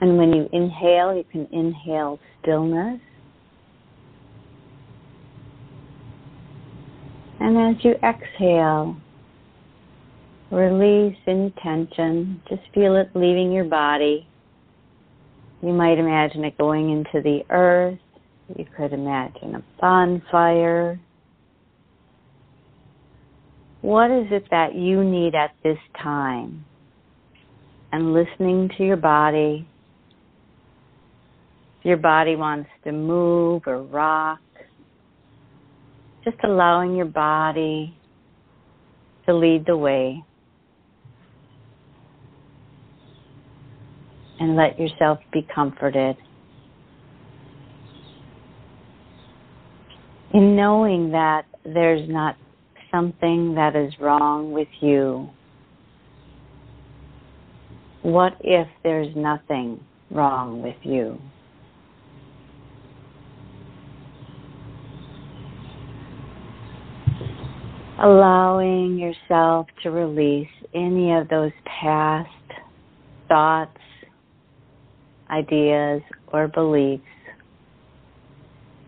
And 0.00 0.18
when 0.18 0.32
you 0.32 0.48
inhale, 0.52 1.16
you 1.16 1.24
can 1.30 1.46
inhale 1.52 2.18
stillness. 2.42 3.00
And 7.40 7.76
as 7.76 7.84
you 7.84 7.92
exhale, 8.02 8.96
release 10.50 11.16
any 11.26 11.52
tension. 11.62 12.42
Just 12.48 12.62
feel 12.74 12.96
it 12.96 13.10
leaving 13.14 13.52
your 13.52 13.64
body. 13.64 14.26
You 15.62 15.72
might 15.72 15.98
imagine 15.98 16.44
it 16.44 16.58
going 16.58 16.90
into 16.90 17.22
the 17.22 17.40
earth. 17.50 17.98
You 18.56 18.66
could 18.76 18.92
imagine 18.92 19.54
a 19.54 19.62
bonfire. 19.80 21.00
What 23.80 24.10
is 24.10 24.26
it 24.30 24.44
that 24.50 24.74
you 24.74 25.02
need 25.02 25.34
at 25.34 25.54
this 25.62 25.78
time? 26.02 26.64
And 27.92 28.12
listening 28.12 28.70
to 28.76 28.84
your 28.84 28.96
body. 28.96 29.66
Your 31.86 31.96
body 31.96 32.34
wants 32.34 32.68
to 32.82 32.90
move 32.90 33.62
or 33.66 33.80
rock, 33.80 34.40
just 36.24 36.36
allowing 36.42 36.96
your 36.96 37.06
body 37.06 37.96
to 39.26 39.32
lead 39.32 39.64
the 39.66 39.76
way. 39.76 40.24
and 44.38 44.56
let 44.56 44.78
yourself 44.78 45.18
be 45.32 45.46
comforted. 45.54 46.16
In 50.34 50.54
knowing 50.54 51.12
that 51.12 51.46
there's 51.64 52.06
not 52.08 52.36
something 52.90 53.54
that 53.54 53.74
is 53.74 53.92
wrong 53.98 54.52
with 54.52 54.68
you. 54.80 55.30
What 58.02 58.36
if 58.40 58.68
there's 58.82 59.14
nothing 59.16 59.82
wrong 60.10 60.62
with 60.62 60.76
you? 60.82 61.18
Allowing 67.98 68.98
yourself 68.98 69.68
to 69.82 69.90
release 69.90 70.48
any 70.74 71.14
of 71.14 71.28
those 71.28 71.52
past 71.64 72.28
thoughts, 73.26 73.78
ideas, 75.30 76.02
or 76.30 76.46
beliefs, 76.46 77.02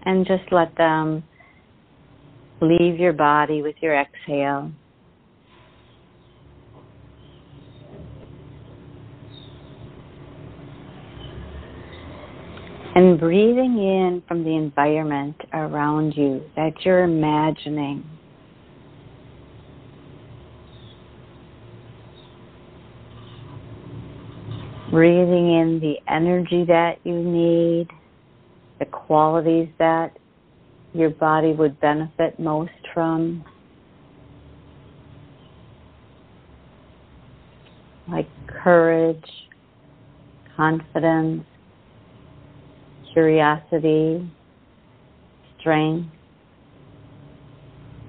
and 0.02 0.26
just 0.26 0.42
let 0.52 0.76
them 0.76 1.24
leave 2.60 3.00
your 3.00 3.14
body 3.14 3.62
with 3.62 3.76
your 3.80 3.98
exhale. 3.98 4.70
And 12.94 13.18
breathing 13.18 13.78
in 13.78 14.22
from 14.28 14.44
the 14.44 14.54
environment 14.54 15.36
around 15.54 16.12
you 16.14 16.42
that 16.56 16.72
you're 16.84 17.04
imagining 17.04 18.04
breathing 24.90 25.54
in 25.54 25.80
the 25.80 25.96
energy 26.10 26.64
that 26.64 26.98
you 27.04 27.14
need, 27.14 27.88
the 28.78 28.86
qualities 28.86 29.68
that 29.78 30.16
your 30.94 31.10
body 31.10 31.52
would 31.52 31.78
benefit 31.80 32.38
most 32.38 32.70
from. 32.94 33.44
Like 38.10 38.28
courage, 38.46 39.24
confidence, 40.56 41.44
curiosity, 43.12 44.30
strength, 45.60 46.10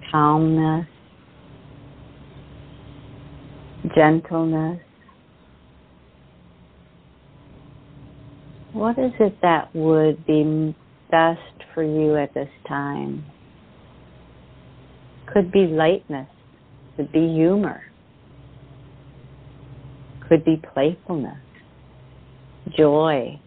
calmness, 0.09 0.87
gentleness, 3.95 4.79
What 8.73 8.99
is 8.99 9.11
it 9.19 9.35
that 9.41 9.73
would 9.73 10.27
be 10.27 10.75
best 11.09 11.39
for 11.73 11.81
you 11.81 12.15
at 12.17 12.35
this 12.35 12.49
time? 12.67 13.25
Could 15.33 15.51
be 15.51 15.65
lightness, 15.65 16.29
could 16.95 17.11
be 17.11 17.33
humor, 17.33 17.81
could 20.27 20.45
be 20.45 20.61
playfulness, 20.73 21.39
joy, 22.77 23.39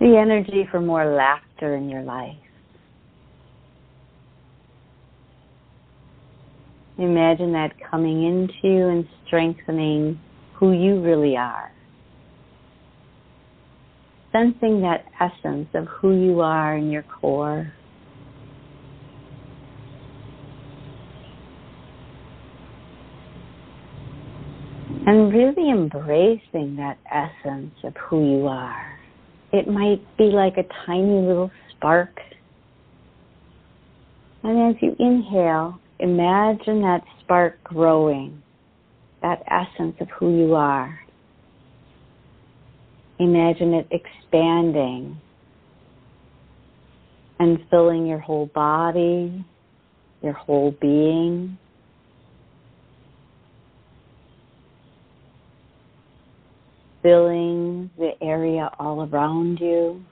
the 0.00 0.18
energy 0.18 0.68
for 0.70 0.80
more 0.80 1.14
laughter 1.16 1.74
in 1.74 1.88
your 1.88 2.02
life. 2.02 2.36
Imagine 6.98 7.52
that 7.52 7.72
coming 7.90 8.22
into 8.22 8.54
you 8.62 8.88
and 8.88 9.08
strengthening 9.26 10.20
who 10.54 10.72
you 10.72 11.00
really 11.00 11.38
are 11.38 11.73
sensing 14.34 14.80
that 14.80 15.04
essence 15.20 15.68
of 15.74 15.86
who 15.86 16.12
you 16.20 16.40
are 16.40 16.76
in 16.76 16.90
your 16.90 17.04
core. 17.04 17.72
And 25.06 25.32
really 25.32 25.70
embracing 25.70 26.76
that 26.76 26.98
essence 27.12 27.74
of 27.84 27.94
who 28.08 28.38
you 28.38 28.46
are. 28.48 28.98
It 29.52 29.68
might 29.68 30.00
be 30.16 30.24
like 30.24 30.56
a 30.56 30.64
tiny 30.86 31.20
little 31.26 31.52
spark. 31.70 32.18
And 34.42 34.74
as 34.74 34.82
you 34.82 34.96
inhale, 34.98 35.78
imagine 36.00 36.82
that 36.82 37.02
spark 37.22 37.62
growing, 37.62 38.42
that 39.22 39.42
essence 39.46 39.94
of 40.00 40.08
who 40.18 40.36
you 40.36 40.54
are. 40.54 41.03
Imagine 43.18 43.74
it 43.74 43.86
expanding 43.90 45.20
and 47.38 47.64
filling 47.70 48.06
your 48.06 48.18
whole 48.18 48.46
body, 48.46 49.44
your 50.22 50.32
whole 50.32 50.72
being. 50.80 51.58
Filling 57.02 57.90
the 57.98 58.12
area 58.22 58.70
all 58.78 59.06
around 59.06 59.60
you. 59.60 60.02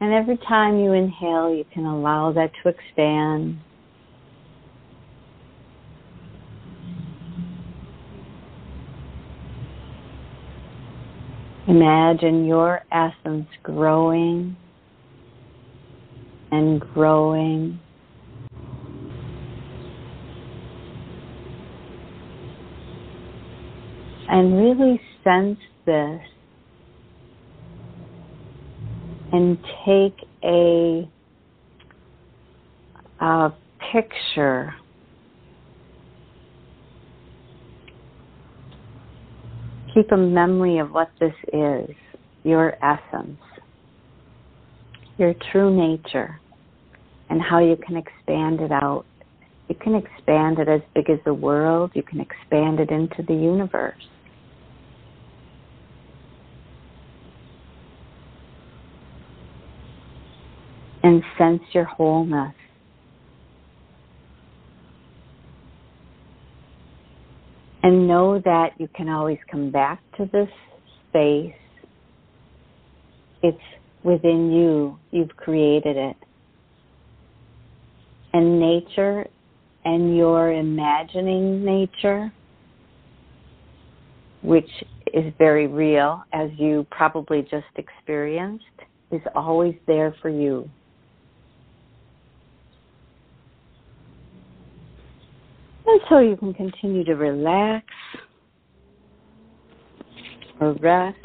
And 0.00 0.12
every 0.12 0.36
time 0.36 0.78
you 0.78 0.92
inhale, 0.92 1.54
you 1.54 1.64
can 1.72 1.84
allow 1.86 2.32
that 2.32 2.52
to 2.62 2.68
expand. 2.68 3.58
Imagine 11.68 12.46
your 12.46 12.80
essence 12.90 13.46
growing 13.62 14.56
and 16.50 16.80
growing. 16.80 17.78
And 24.30 24.56
really 24.56 24.98
sense 25.22 25.58
this 25.84 26.22
and 29.30 29.58
take 29.84 30.26
a, 30.42 31.06
a 33.20 33.52
picture 33.92 34.74
keep 39.98 40.12
a 40.12 40.16
memory 40.16 40.78
of 40.78 40.92
what 40.92 41.10
this 41.18 41.34
is 41.52 41.90
your 42.44 42.76
essence, 42.84 43.40
your 45.16 45.34
true 45.50 45.74
nature, 45.74 46.38
and 47.28 47.42
how 47.42 47.58
you 47.58 47.76
can 47.76 47.96
expand 47.96 48.60
it 48.60 48.70
out. 48.70 49.04
You 49.68 49.74
can 49.74 49.96
expand 49.96 50.60
it 50.60 50.68
as 50.68 50.82
big 50.94 51.10
as 51.10 51.18
the 51.24 51.34
world, 51.34 51.90
you 51.94 52.04
can 52.04 52.20
expand 52.20 52.78
it 52.78 52.90
into 52.90 53.24
the 53.26 53.34
universe. 53.34 53.94
And 61.02 61.22
sense 61.36 61.62
your 61.72 61.84
wholeness. 61.84 62.54
And 67.88 68.06
know 68.06 68.38
that 68.44 68.72
you 68.76 68.86
can 68.94 69.08
always 69.08 69.38
come 69.50 69.70
back 69.70 70.02
to 70.18 70.28
this 70.30 70.50
space. 71.08 71.54
It's 73.42 73.56
within 74.02 74.52
you. 74.52 74.98
You've 75.10 75.34
created 75.38 75.96
it. 75.96 76.16
And 78.34 78.60
nature 78.60 79.26
and 79.86 80.14
your 80.14 80.52
imagining 80.52 81.64
nature, 81.64 82.30
which 84.42 84.68
is 85.14 85.32
very 85.38 85.66
real, 85.66 86.22
as 86.34 86.50
you 86.58 86.86
probably 86.90 87.40
just 87.40 87.64
experienced, 87.76 88.66
is 89.10 89.22
always 89.34 89.74
there 89.86 90.14
for 90.20 90.28
you. 90.28 90.68
So 96.08 96.18
you 96.20 96.36
can 96.36 96.54
continue 96.54 97.04
to 97.04 97.14
relax 97.14 97.86
or 100.60 100.74
rest. 100.74 101.18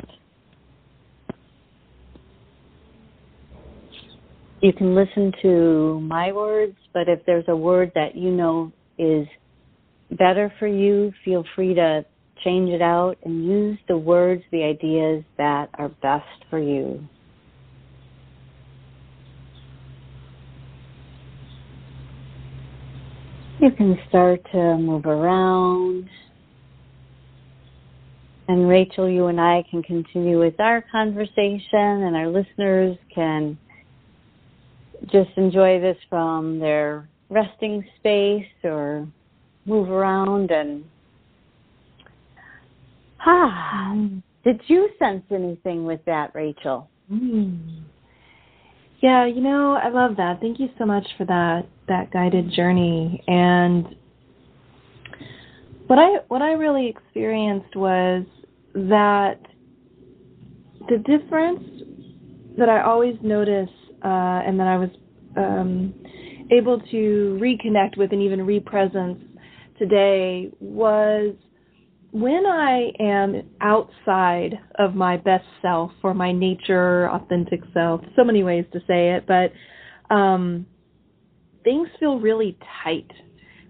You 4.62 4.72
can 4.72 4.96
listen 4.96 5.34
to 5.42 6.00
my 6.02 6.32
words, 6.32 6.78
but 6.94 7.10
if 7.10 7.20
there's 7.26 7.46
a 7.50 7.56
word 7.56 7.92
that 7.96 8.16
you 8.16 8.32
know 8.32 8.72
is 8.98 9.28
better 10.12 10.54
for 10.58 10.68
you, 10.68 11.12
feel 11.26 11.44
free 11.56 11.74
to 11.74 12.06
change 12.44 12.70
it 12.70 12.82
out 12.82 13.18
and 13.24 13.46
use 13.46 13.78
the 13.88 13.98
words, 13.98 14.44
the 14.52 14.64
ideas 14.64 15.24
that 15.38 15.70
are 15.76 15.90
best 15.90 16.46
for 16.50 16.60
you. 16.60 17.06
You 23.64 23.72
can 23.72 23.98
start 24.10 24.42
to 24.52 24.78
move 24.78 25.06
around. 25.06 26.10
And 28.50 28.68
Rachel, 28.68 29.08
you 29.08 29.28
and 29.28 29.40
I 29.40 29.64
can 29.72 29.82
continue 29.82 30.38
with 30.38 30.60
our 30.60 30.84
conversation, 30.92 31.64
and 31.72 32.14
our 32.14 32.28
listeners 32.28 32.98
can 33.16 33.58
just 35.06 35.30
enjoy 35.38 35.80
this 35.80 35.96
from 36.10 36.60
their 36.60 37.08
resting 37.30 37.86
space 38.00 38.46
or 38.66 39.08
move 39.66 39.90
around 39.90 40.52
and 40.52 40.84
ah 43.26 43.96
did 44.44 44.60
you 44.68 44.90
sense 45.00 45.24
anything 45.32 45.86
with 45.86 46.04
that 46.06 46.32
rachel 46.36 46.90
mm. 47.12 47.82
Yeah, 49.02 49.26
you 49.26 49.42
know, 49.42 49.74
I 49.74 49.90
love 49.90 50.16
that. 50.16 50.40
Thank 50.40 50.62
you 50.62 50.70
so 50.78 50.86
much 50.86 51.06
for 51.18 51.26
that 51.26 51.66
that 51.88 52.12
guided 52.12 52.52
journey. 52.52 53.24
And 53.28 53.96
what 55.88 56.00
I 56.00 56.20
what 56.28 56.42
I 56.42 56.54
really 56.54 56.88
experienced 56.88 57.76
was 57.76 58.26
that 58.74 59.40
the 60.90 60.98
difference 60.98 61.64
that 62.58 62.70
I 62.70 62.82
always 62.82 63.16
notice 63.22 63.70
uh, 64.04 64.42
and 64.46 64.60
that 64.60 64.68
I 64.68 64.78
was 64.78 64.90
um, 65.38 65.94
able 66.52 66.80
to 66.80 67.40
reconnect 67.42 67.98
with 67.98 68.12
and 68.12 68.22
even 68.22 68.46
represence 68.46 69.20
today 69.80 70.52
was 70.60 71.36
when 72.12 72.46
I 72.46 72.92
am 73.00 73.42
outside 73.62 74.60
of 74.78 74.94
my 74.94 75.18
best 75.18 75.46
self 75.64 75.92
or 76.04 76.14
my 76.14 76.32
nature, 76.32 77.10
authentic 77.10 77.62
self, 77.74 78.02
so 78.16 78.24
many 78.24 78.44
ways 78.44 78.66
to 78.74 78.80
say 78.88 79.14
it, 79.16 79.26
but 79.26 79.52
um, 80.14 80.68
things 81.64 81.88
feel 82.00 82.20
really 82.20 82.58
tight, 82.84 83.12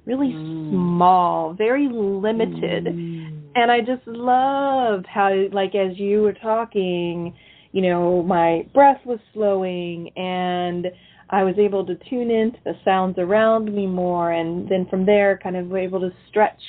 really 0.05 0.33
mm. 0.33 0.71
small, 0.71 1.53
very 1.53 1.87
limited. 1.91 2.85
Mm. 2.85 3.41
And 3.55 3.71
I 3.71 3.79
just 3.79 4.05
loved 4.07 5.05
how, 5.05 5.31
like, 5.51 5.75
as 5.75 5.97
you 5.97 6.21
were 6.21 6.33
talking, 6.33 7.35
you 7.71 7.81
know, 7.81 8.23
my 8.23 8.67
breath 8.73 9.01
was 9.05 9.19
slowing 9.33 10.09
and 10.15 10.87
I 11.29 11.43
was 11.43 11.55
able 11.57 11.85
to 11.85 11.95
tune 12.09 12.29
into 12.29 12.59
the 12.63 12.73
sounds 12.85 13.17
around 13.17 13.73
me 13.73 13.87
more. 13.87 14.31
And 14.31 14.69
then 14.69 14.87
from 14.89 15.05
there, 15.05 15.39
kind 15.41 15.55
of 15.55 15.73
able 15.75 15.99
to 16.01 16.11
stretch 16.29 16.61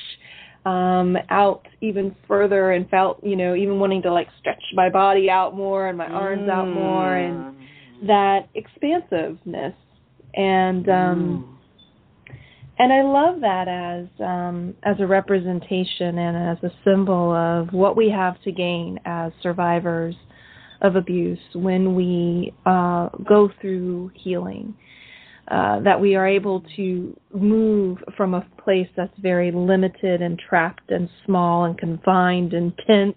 um, 0.65 1.17
out 1.29 1.67
even 1.83 2.17
further 2.27 2.73
and 2.73 2.89
felt, 2.89 3.23
you 3.23 3.37
know, 3.37 3.55
even 3.55 3.79
wanting 3.79 4.03
to 4.03 4.13
like 4.13 4.29
stretch 4.41 4.63
my 4.75 4.89
body 4.89 5.29
out 5.29 5.55
more 5.55 5.89
and 5.89 5.99
my 5.99 6.07
arms 6.07 6.49
out 6.49 6.69
more 6.69 7.15
and 7.15 7.55
mm. 7.55 8.07
that 8.07 8.49
expansiveness. 8.55 9.75
And 10.37 10.89
um 10.89 11.57
mm. 12.29 12.35
and 12.79 12.93
I 12.93 13.03
love 13.03 13.41
that 13.41 13.69
as 13.69 14.07
um 14.21 14.75
as 14.83 14.97
a 15.01 15.07
representation 15.07 16.19
and 16.19 16.37
as 16.59 16.63
a 16.63 16.75
symbol 16.85 17.33
of 17.33 17.73
what 17.73 17.97
we 17.97 18.11
have 18.11 18.41
to 18.43 18.53
gain 18.53 18.99
as 19.05 19.33
survivors 19.43 20.15
of 20.81 20.97
abuse 20.97 21.39
when 21.55 21.95
we 21.95 22.53
uh, 22.67 23.09
go 23.27 23.51
through 23.61 24.11
healing. 24.15 24.75
Uh, 25.49 25.79
that 25.81 26.01
we 26.01 26.15
are 26.15 26.27
able 26.27 26.65
to 26.75 27.15
move 27.35 27.99
from 28.17 28.33
a 28.33 28.41
place 28.65 28.89
that's 28.97 29.13
very 29.19 29.53
limited 29.53 30.23
and 30.23 30.39
trapped 30.39 30.91
and 30.91 31.07
small 31.27 31.65
and 31.67 31.77
confined 31.77 32.55
and 32.55 32.73
tense 32.87 33.15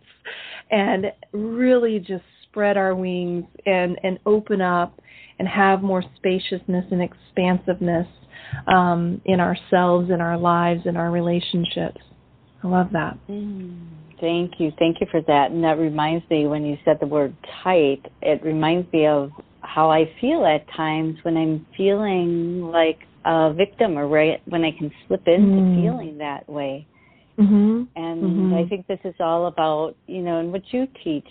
and 0.69 1.05
really 1.31 1.99
just 1.99 2.25
spread 2.43 2.75
our 2.75 2.93
wings 2.93 3.45
and, 3.65 3.97
and 4.03 4.19
open 4.25 4.59
up 4.59 4.99
and 5.39 5.47
have 5.47 5.81
more 5.83 6.03
spaciousness 6.15 6.85
and 6.91 7.01
expansiveness 7.01 8.07
um, 8.67 9.21
in 9.25 9.39
ourselves, 9.39 10.09
in 10.09 10.21
our 10.21 10.37
lives, 10.37 10.81
in 10.85 10.97
our 10.97 11.11
relationships. 11.11 12.01
I 12.63 12.67
love 12.67 12.87
that. 12.93 13.17
Mm, 13.29 13.87
thank 14.19 14.59
you. 14.59 14.71
Thank 14.79 14.99
you 14.99 15.07
for 15.11 15.21
that. 15.27 15.51
And 15.51 15.63
that 15.63 15.77
reminds 15.77 16.27
me 16.29 16.47
when 16.47 16.65
you 16.65 16.77
said 16.83 16.97
the 16.99 17.07
word 17.07 17.35
tight, 17.63 18.01
it 18.21 18.43
reminds 18.43 18.91
me 18.91 19.05
of 19.05 19.31
how 19.61 19.91
I 19.91 20.11
feel 20.19 20.45
at 20.45 20.65
times 20.75 21.17
when 21.23 21.37
I'm 21.37 21.65
feeling 21.75 22.63
like 22.63 22.99
a 23.25 23.53
victim 23.53 23.97
or 23.97 24.07
right 24.07 24.41
when 24.45 24.63
I 24.63 24.71
can 24.71 24.91
slip 25.07 25.27
into 25.27 25.61
mm. 25.61 25.81
feeling 25.81 26.17
that 26.19 26.47
way. 26.49 26.87
Mm-hmm. 27.37 27.83
And 27.95 28.23
mm-hmm. 28.23 28.53
I 28.55 28.67
think 28.67 28.87
this 28.87 28.99
is 29.03 29.13
all 29.19 29.45
about, 29.45 29.95
you 30.07 30.21
know, 30.21 30.39
and 30.39 30.51
what 30.51 30.63
you 30.71 30.87
teach 31.03 31.27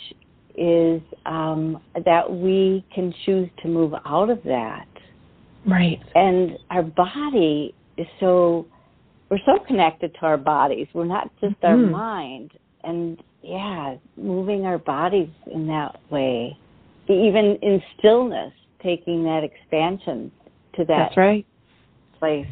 is 0.56 1.02
um, 1.26 1.82
that 2.04 2.30
we 2.30 2.84
can 2.94 3.12
choose 3.24 3.48
to 3.62 3.68
move 3.68 3.92
out 4.04 4.30
of 4.30 4.42
that. 4.44 4.88
Right. 5.66 6.00
And 6.14 6.58
our 6.70 6.82
body 6.82 7.74
is 7.96 8.06
so, 8.20 8.66
we're 9.30 9.38
so 9.44 9.58
connected 9.66 10.14
to 10.14 10.20
our 10.22 10.36
bodies. 10.36 10.86
We're 10.94 11.04
not 11.04 11.30
just 11.40 11.60
mm-hmm. 11.60 11.66
our 11.66 11.76
mind. 11.76 12.52
And 12.84 13.22
yeah, 13.42 13.96
moving 14.16 14.64
our 14.64 14.78
bodies 14.78 15.30
in 15.52 15.66
that 15.68 16.00
way, 16.10 16.56
even 17.08 17.58
in 17.62 17.82
stillness, 17.98 18.52
taking 18.82 19.24
that 19.24 19.42
expansion 19.44 20.30
to 20.76 20.84
that 20.84 21.08
That's 21.08 21.16
right. 21.16 21.46
place. 22.18 22.46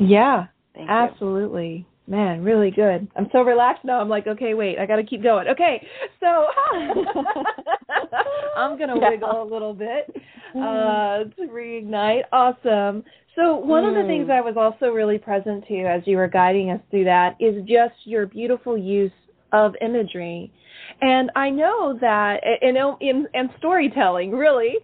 Yeah, 0.00 0.46
Thank 0.74 0.90
absolutely. 0.90 1.68
You. 1.76 1.84
Man, 2.08 2.44
really 2.44 2.70
good. 2.70 3.08
I'm 3.16 3.28
so 3.32 3.42
relaxed 3.42 3.84
now. 3.84 4.00
I'm 4.00 4.08
like, 4.08 4.28
okay, 4.28 4.54
wait, 4.54 4.78
I 4.78 4.86
got 4.86 4.96
to 4.96 5.02
keep 5.04 5.24
going. 5.24 5.48
Okay, 5.48 5.84
so 6.20 6.26
I'm 8.56 8.78
gonna 8.78 8.98
yeah. 9.00 9.10
wiggle 9.10 9.42
a 9.42 9.48
little 9.52 9.74
bit 9.74 10.14
uh, 10.54 11.24
to 11.24 11.48
reignite. 11.50 12.22
Awesome. 12.32 13.02
So 13.34 13.56
one 13.56 13.84
mm. 13.84 13.88
of 13.88 13.94
the 13.94 14.02
hmm. 14.02 14.06
things 14.06 14.30
I 14.30 14.40
was 14.40 14.54
also 14.56 14.92
really 14.92 15.18
present 15.18 15.66
to 15.68 15.80
as 15.80 16.02
you 16.06 16.16
were 16.16 16.28
guiding 16.28 16.70
us 16.70 16.80
through 16.90 17.04
that 17.04 17.36
is 17.38 17.56
just 17.66 17.94
your 18.04 18.26
beautiful 18.26 18.78
use 18.78 19.12
of 19.52 19.74
imagery. 19.80 20.52
And 21.00 21.30
I 21.36 21.50
know 21.50 21.98
that 22.00 22.40
in, 22.62 22.76
in, 23.00 23.26
in 23.34 23.50
storytelling, 23.58 24.30
really, 24.30 24.74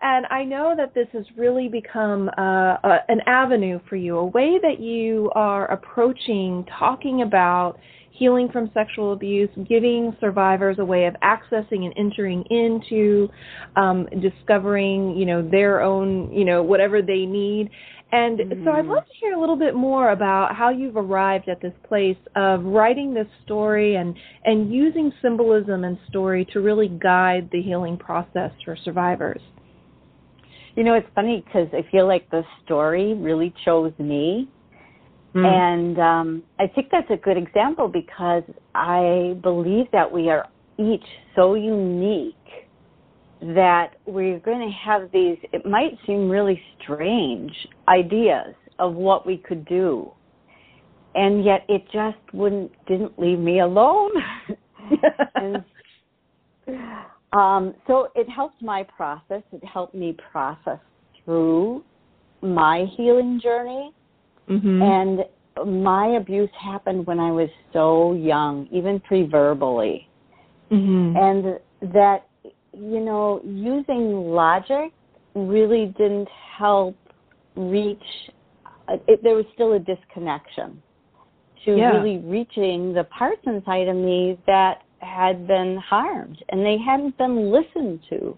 and 0.00 0.26
I 0.26 0.44
know 0.44 0.74
that 0.76 0.92
this 0.94 1.06
has 1.12 1.24
really 1.36 1.68
become 1.68 2.28
uh, 2.36 2.76
a, 2.82 2.98
an 3.08 3.20
avenue 3.26 3.80
for 3.88 3.96
you, 3.96 4.18
a 4.18 4.26
way 4.26 4.58
that 4.60 4.80
you 4.80 5.30
are 5.34 5.70
approaching 5.70 6.66
talking 6.78 7.22
about 7.22 7.78
healing 8.10 8.48
from 8.52 8.70
sexual 8.74 9.14
abuse, 9.14 9.48
giving 9.68 10.14
survivors 10.20 10.76
a 10.78 10.84
way 10.84 11.06
of 11.06 11.14
accessing 11.22 11.84
and 11.84 11.94
entering 11.96 12.44
into 12.50 13.28
um, 13.76 14.06
discovering, 14.20 15.16
you 15.16 15.24
know, 15.24 15.48
their 15.48 15.80
own, 15.80 16.30
you 16.32 16.44
know, 16.44 16.62
whatever 16.62 17.00
they 17.00 17.24
need, 17.24 17.70
and 18.12 18.38
mm-hmm. 18.38 18.64
so 18.64 18.72
I'd 18.72 18.84
love 18.84 19.06
to 19.06 19.12
hear 19.18 19.32
a 19.32 19.40
little 19.40 19.56
bit 19.56 19.74
more 19.74 20.10
about 20.10 20.54
how 20.54 20.68
you've 20.68 20.96
arrived 20.96 21.48
at 21.48 21.62
this 21.62 21.72
place 21.88 22.18
of 22.36 22.62
writing 22.62 23.14
this 23.14 23.26
story 23.44 23.96
and, 23.96 24.14
and 24.44 24.72
using 24.72 25.10
symbolism 25.22 25.84
and 25.84 25.98
story 26.10 26.46
to 26.52 26.60
really 26.60 26.88
guide 26.88 27.48
the 27.52 27.62
healing 27.62 27.96
process 27.96 28.50
for 28.66 28.76
survivors. 28.84 29.40
You 30.76 30.84
know, 30.84 30.94
it's 30.94 31.08
funny 31.14 31.42
because 31.44 31.68
I 31.72 31.90
feel 31.90 32.06
like 32.06 32.30
the 32.30 32.42
story 32.64 33.14
really 33.14 33.52
chose 33.64 33.92
me. 33.98 34.48
Mm. 35.34 35.46
And 35.46 35.98
um, 35.98 36.42
I 36.58 36.66
think 36.66 36.88
that's 36.92 37.10
a 37.10 37.16
good 37.16 37.38
example 37.38 37.88
because 37.88 38.42
I 38.74 39.36
believe 39.42 39.86
that 39.92 40.12
we 40.12 40.28
are 40.28 40.46
each 40.78 41.04
so 41.34 41.54
unique 41.54 42.34
that 43.42 43.96
we're 44.06 44.38
going 44.38 44.60
to 44.60 44.72
have 44.72 45.10
these, 45.12 45.36
it 45.52 45.66
might 45.66 45.98
seem 46.06 46.28
really 46.28 46.60
strange 46.80 47.52
ideas 47.88 48.54
of 48.78 48.94
what 48.94 49.26
we 49.26 49.36
could 49.36 49.64
do. 49.66 50.10
And 51.14 51.44
yet 51.44 51.64
it 51.68 51.84
just 51.92 52.18
wouldn't, 52.32 52.70
didn't 52.86 53.18
leave 53.18 53.38
me 53.38 53.60
alone. 53.60 54.10
and, 55.34 55.64
um, 57.32 57.74
so 57.86 58.08
it 58.14 58.28
helped 58.28 58.62
my 58.62 58.84
process. 58.84 59.42
It 59.52 59.64
helped 59.64 59.94
me 59.94 60.16
process 60.30 60.78
through 61.24 61.84
my 62.42 62.86
healing 62.96 63.40
journey. 63.42 63.92
Mm-hmm. 64.48 64.82
And 64.82 65.80
my 65.82 66.16
abuse 66.16 66.50
happened 66.62 67.06
when 67.06 67.18
I 67.18 67.30
was 67.30 67.48
so 67.72 68.14
young, 68.14 68.68
even 68.70 69.00
pre-verbally. 69.00 70.08
Mm-hmm. 70.70 71.16
And 71.16 71.92
that 71.92 72.26
you 72.72 73.00
know, 73.00 73.40
using 73.44 74.30
logic 74.30 74.92
really 75.34 75.94
didn't 75.98 76.28
help 76.58 76.96
reach, 77.56 78.02
uh, 78.88 78.96
it, 79.06 79.22
there 79.22 79.34
was 79.34 79.44
still 79.54 79.74
a 79.74 79.78
disconnection 79.78 80.82
to 81.64 81.76
yeah. 81.76 81.90
really 81.90 82.18
reaching 82.18 82.92
the 82.92 83.04
parts 83.04 83.40
inside 83.46 83.88
of 83.88 83.96
me 83.96 84.38
that 84.46 84.82
had 84.98 85.46
been 85.46 85.76
harmed 85.76 86.42
and 86.50 86.64
they 86.64 86.76
hadn't 86.78 87.16
been 87.18 87.52
listened 87.52 88.00
to. 88.08 88.36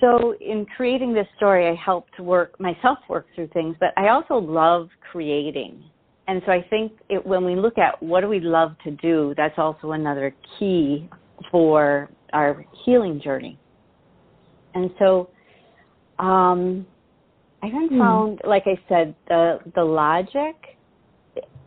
So 0.00 0.34
in 0.40 0.66
creating 0.76 1.14
this 1.14 1.26
story, 1.36 1.68
I 1.68 1.74
helped 1.74 2.20
work 2.20 2.58
myself 2.60 2.98
work 3.08 3.26
through 3.34 3.48
things, 3.48 3.76
but 3.80 3.90
I 3.96 4.08
also 4.08 4.34
love 4.34 4.88
creating. 5.10 5.82
And 6.28 6.42
so 6.44 6.52
I 6.52 6.64
think 6.68 6.92
it, 7.08 7.24
when 7.24 7.44
we 7.44 7.56
look 7.56 7.78
at 7.78 8.00
what 8.02 8.20
do 8.20 8.28
we 8.28 8.40
love 8.40 8.76
to 8.84 8.90
do, 8.90 9.32
that's 9.36 9.58
also 9.58 9.92
another 9.92 10.34
key 10.58 11.08
for 11.50 12.10
our 12.32 12.64
healing 12.84 13.20
journey. 13.22 13.58
And 14.74 14.90
so 14.98 15.30
um, 16.18 16.86
I 17.62 17.68
even 17.68 17.88
mm. 17.90 17.98
found, 17.98 18.40
like 18.46 18.64
I 18.66 18.78
said, 18.88 19.14
the 19.28 19.58
the 19.74 19.84
logic. 19.84 20.56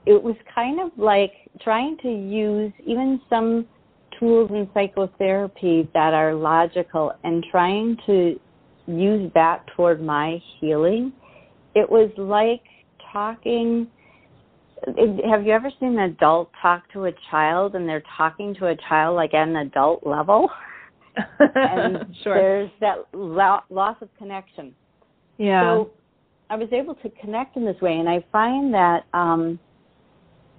It 0.06 0.22
was 0.22 0.36
kind 0.54 0.80
of 0.80 0.92
like 0.98 1.34
trying 1.62 1.98
to 2.02 2.10
use 2.10 2.72
even 2.86 3.22
some 3.30 3.68
tools 4.20 4.50
in 4.52 4.68
psychotherapy 4.74 5.90
that 5.94 6.14
are 6.14 6.34
logical 6.34 7.14
and 7.24 7.46
trying 7.52 7.98
to 8.08 8.40
use 8.88 9.32
that 9.36 9.66
toward 9.76 10.02
my 10.02 10.42
healing. 10.60 11.14
It 11.76 11.90
was 11.90 12.10
like 12.18 12.64
talking 13.12 13.88
have 15.30 15.46
you 15.46 15.52
ever 15.52 15.72
seen 15.80 16.00
an 16.00 16.12
adult 16.12 16.52
talk 16.62 16.92
to 16.94 17.06
a 17.06 17.12
child 17.32 17.76
and 17.76 17.88
they're 17.88 18.04
talking 18.18 18.56
to 18.56 18.68
a 18.68 18.76
child 18.88 19.16
like 19.16 19.34
at 19.34 19.48
an 19.48 19.58
adult 19.58 20.06
level? 20.06 20.50
and 21.40 22.16
sure. 22.24 22.36
there's 22.36 22.72
that 22.80 22.98
lo- 23.14 23.62
loss 23.70 23.98
of 24.02 24.10
connection. 24.18 24.74
Yeah. 25.38 25.62
So 25.64 25.92
I 26.50 26.56
was 26.56 26.70
able 26.72 26.96
to 26.96 27.10
connect 27.22 27.58
in 27.58 27.66
this 27.66 27.80
way, 27.82 27.94
and 27.94 28.10
I 28.10 28.24
find 28.32 28.74
that 28.74 29.06
um, 29.14 29.60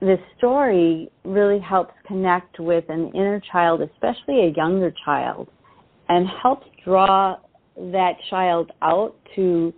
this 0.01 0.21
story 0.39 1.11
really 1.25 1.59
helps 1.59 1.93
connect 2.07 2.61
with 2.61 2.85
an 2.89 3.11
inner 3.15 3.41
child, 3.53 3.83
especially 3.83 4.47
a 4.47 4.53
younger 4.57 4.93
child, 5.05 5.49
and 6.09 6.27
helps 6.43 6.67
draw 6.85 7.37
that 7.77 8.13
child 8.29 8.71
out 8.83 9.15
to 9.37 9.73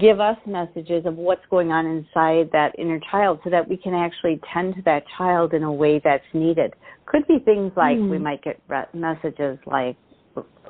give 0.00 0.18
us 0.20 0.36
messages 0.46 1.06
of 1.06 1.16
what's 1.16 1.44
going 1.50 1.70
on 1.70 1.86
inside 1.86 2.50
that 2.52 2.72
inner 2.78 3.00
child 3.10 3.38
so 3.44 3.50
that 3.50 3.68
we 3.68 3.76
can 3.76 3.94
actually 3.94 4.40
tend 4.52 4.74
to 4.74 4.82
that 4.82 5.04
child 5.16 5.54
in 5.54 5.62
a 5.62 5.72
way 5.72 6.00
that's 6.02 6.24
needed. 6.32 6.74
Could 7.06 7.26
be 7.28 7.38
things 7.44 7.72
like 7.76 7.96
mm. 7.96 8.10
we 8.10 8.18
might 8.18 8.42
get 8.42 8.60
messages 8.92 9.58
like 9.66 9.96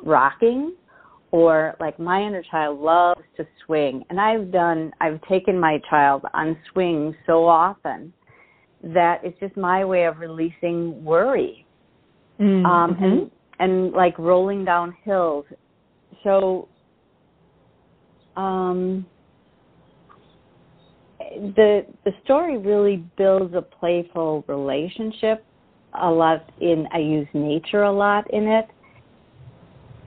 rocking 0.02 0.74
or 1.30 1.74
like 1.80 1.98
my 1.98 2.22
inner 2.22 2.42
child 2.50 2.80
loves 2.80 3.22
to 3.36 3.46
swing 3.64 4.04
and 4.10 4.20
I've 4.20 4.52
done 4.52 4.92
I've 5.00 5.20
taken 5.22 5.58
my 5.58 5.78
child 5.88 6.24
on 6.34 6.56
swings 6.72 7.14
so 7.26 7.46
often 7.46 8.12
that 8.82 9.20
it's 9.24 9.38
just 9.40 9.56
my 9.56 9.84
way 9.84 10.04
of 10.04 10.18
releasing 10.18 11.02
worry. 11.02 11.64
Mm-hmm. 12.38 12.66
Um 12.66 12.96
and 13.00 13.30
and 13.58 13.92
like 13.92 14.18
rolling 14.18 14.66
down 14.66 14.94
hills. 15.04 15.46
So 16.24 16.68
um 18.36 19.06
the 21.56 21.86
the 22.04 22.12
story 22.24 22.58
really 22.58 23.04
builds 23.16 23.54
a 23.54 23.62
playful 23.62 24.44
relationship. 24.48 25.44
A 26.00 26.10
lot 26.10 26.50
in 26.60 26.86
I 26.92 26.98
use 26.98 27.28
nature 27.34 27.82
a 27.82 27.92
lot 27.92 28.32
in 28.32 28.48
it, 28.48 28.66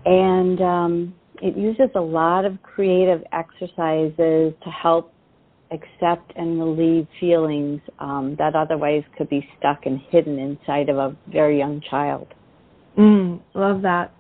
and 0.06 0.62
um, 0.62 1.16
it 1.42 1.56
uses 1.58 1.90
a 1.96 2.02
lot 2.02 2.46
of 2.46 2.62
creative 2.62 3.24
exercises 3.32 4.54
to 4.64 4.70
help 4.70 5.14
accept 5.72 6.32
and 6.36 6.60
relieve 6.60 7.08
feelings 7.20 7.82
um, 8.00 8.36
that 8.38 8.56
otherwise 8.56 9.04
could 9.18 9.30
be 9.30 9.48
stuck 9.58 9.86
and 9.86 10.00
hidden 10.10 10.40
inside 10.40 10.90
of 10.90 10.98
a 10.98 11.16
very 11.32 11.58
young 11.58 11.82
child. 11.90 12.28
Mm, 12.98 13.42
love 13.54 13.82
that. 13.82 14.14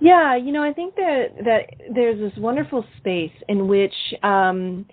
Yeah, 0.00 0.34
you 0.36 0.50
know, 0.50 0.62
I 0.62 0.72
think 0.72 0.96
that 0.96 1.26
that 1.44 1.94
there's 1.94 2.18
this 2.18 2.36
wonderful 2.38 2.84
space 2.98 3.30
in 3.48 3.68
which 3.68 3.94
um, 4.24 4.84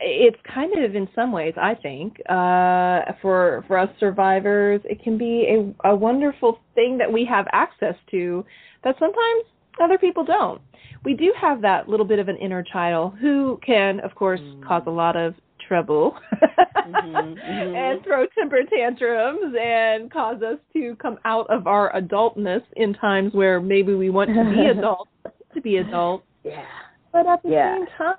it's 0.00 0.36
kind 0.52 0.72
of 0.84 0.94
in 0.94 1.08
some 1.14 1.32
ways 1.32 1.54
i 1.56 1.74
think 1.74 2.18
uh, 2.28 3.12
for 3.22 3.64
for 3.66 3.78
us 3.78 3.88
survivors 3.98 4.80
it 4.84 5.02
can 5.02 5.16
be 5.18 5.46
a, 5.84 5.88
a 5.90 5.94
wonderful 5.96 6.58
thing 6.74 6.98
that 6.98 7.10
we 7.10 7.24
have 7.24 7.46
access 7.52 7.94
to 8.10 8.44
that 8.84 8.94
sometimes 8.98 9.44
other 9.82 9.98
people 9.98 10.24
don't 10.24 10.60
we 11.04 11.14
do 11.14 11.32
have 11.40 11.62
that 11.62 11.88
little 11.88 12.06
bit 12.06 12.18
of 12.18 12.28
an 12.28 12.36
inner 12.36 12.62
child 12.62 13.14
who 13.20 13.58
can 13.64 14.00
of 14.00 14.14
course 14.14 14.40
mm. 14.40 14.66
cause 14.66 14.82
a 14.86 14.90
lot 14.90 15.16
of 15.16 15.34
trouble 15.66 16.16
mm-hmm, 16.42 17.16
mm-hmm. 17.16 17.74
and 17.76 18.02
throw 18.02 18.26
temper 18.36 18.58
tantrums 18.68 19.54
and 19.60 20.10
cause 20.12 20.42
us 20.42 20.58
to 20.72 20.96
come 20.96 21.16
out 21.24 21.46
of 21.48 21.66
our 21.66 21.92
adultness 21.94 22.62
in 22.76 22.92
times 22.94 23.32
where 23.32 23.60
maybe 23.60 23.94
we 23.94 24.10
want 24.10 24.28
to 24.30 24.44
be 24.52 24.66
adults 24.78 25.10
to 25.54 25.60
be 25.60 25.76
adults. 25.78 26.24
Yeah. 26.44 26.64
But 27.12 27.26
at 27.26 27.42
the 27.42 27.50
Yeah. 27.50 27.76
same 27.76 27.86
time, 27.98 28.14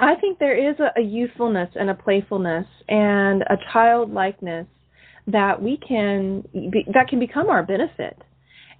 I 0.00 0.14
think 0.14 0.38
there 0.38 0.56
is 0.56 0.76
a, 0.80 0.98
a 0.98 1.02
youthfulness 1.02 1.68
and 1.78 1.90
a 1.90 1.94
playfulness 1.94 2.66
and 2.88 3.42
a 3.42 3.56
childlikeness 3.72 4.66
that 5.26 5.62
we 5.62 5.78
can 5.86 6.42
be, 6.52 6.86
that 6.92 7.08
can 7.08 7.20
become 7.20 7.48
our 7.48 7.62
benefit 7.62 8.16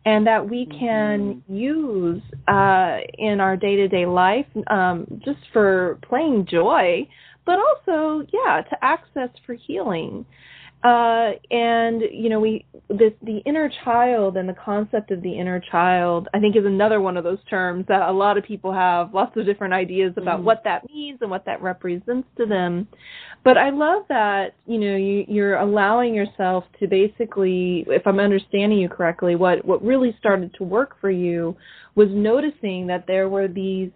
and 0.06 0.26
that 0.26 0.48
we 0.48 0.66
can 0.66 1.42
use 1.46 2.22
uh, 2.48 2.96
in 3.18 3.38
our 3.38 3.56
day 3.56 3.76
to 3.76 3.88
day 3.88 4.06
life 4.06 4.46
um, 4.68 5.06
just 5.24 5.40
for 5.52 5.98
plain 6.08 6.46
joy, 6.50 7.06
but 7.44 7.58
also, 7.58 8.26
yeah, 8.32 8.62
to 8.62 8.76
access 8.82 9.28
for 9.44 9.54
healing. 9.54 10.24
Uh, 10.82 11.32
and 11.50 12.02
you 12.10 12.30
know, 12.30 12.40
we 12.40 12.64
this 12.88 13.12
the 13.22 13.38
inner 13.44 13.70
child 13.84 14.38
and 14.38 14.48
the 14.48 14.54
concept 14.54 15.10
of 15.10 15.20
the 15.20 15.30
inner 15.38 15.60
child, 15.60 16.26
I 16.32 16.40
think, 16.40 16.56
is 16.56 16.64
another 16.64 17.02
one 17.02 17.18
of 17.18 17.24
those 17.24 17.38
terms 17.50 17.84
that 17.88 18.08
a 18.08 18.12
lot 18.12 18.38
of 18.38 18.44
people 18.44 18.72
have 18.72 19.12
lots 19.12 19.36
of 19.36 19.44
different 19.44 19.74
ideas 19.74 20.14
about 20.16 20.40
Mhm. 20.40 20.44
what 20.44 20.64
that 20.64 20.88
means 20.88 21.18
and 21.20 21.30
what 21.30 21.44
that 21.44 21.60
represents 21.60 22.26
to 22.38 22.46
them. 22.46 22.88
But 23.44 23.58
I 23.58 23.68
love 23.68 24.04
that 24.08 24.54
you 24.66 24.78
know 24.78 24.96
you, 24.96 25.26
you're 25.28 25.56
allowing 25.56 26.14
yourself 26.14 26.64
to 26.78 26.86
basically, 26.88 27.84
if 27.88 28.06
I'm 28.06 28.18
understanding 28.18 28.78
you 28.78 28.88
correctly, 28.88 29.34
what 29.36 29.62
what 29.66 29.84
really 29.84 30.12
started 30.18 30.54
to 30.54 30.64
work 30.64 30.96
for 30.98 31.10
you 31.10 31.56
was 31.94 32.08
noticing 32.10 32.86
that 32.86 33.06
there 33.06 33.28
were 33.28 33.48
these 33.48 33.90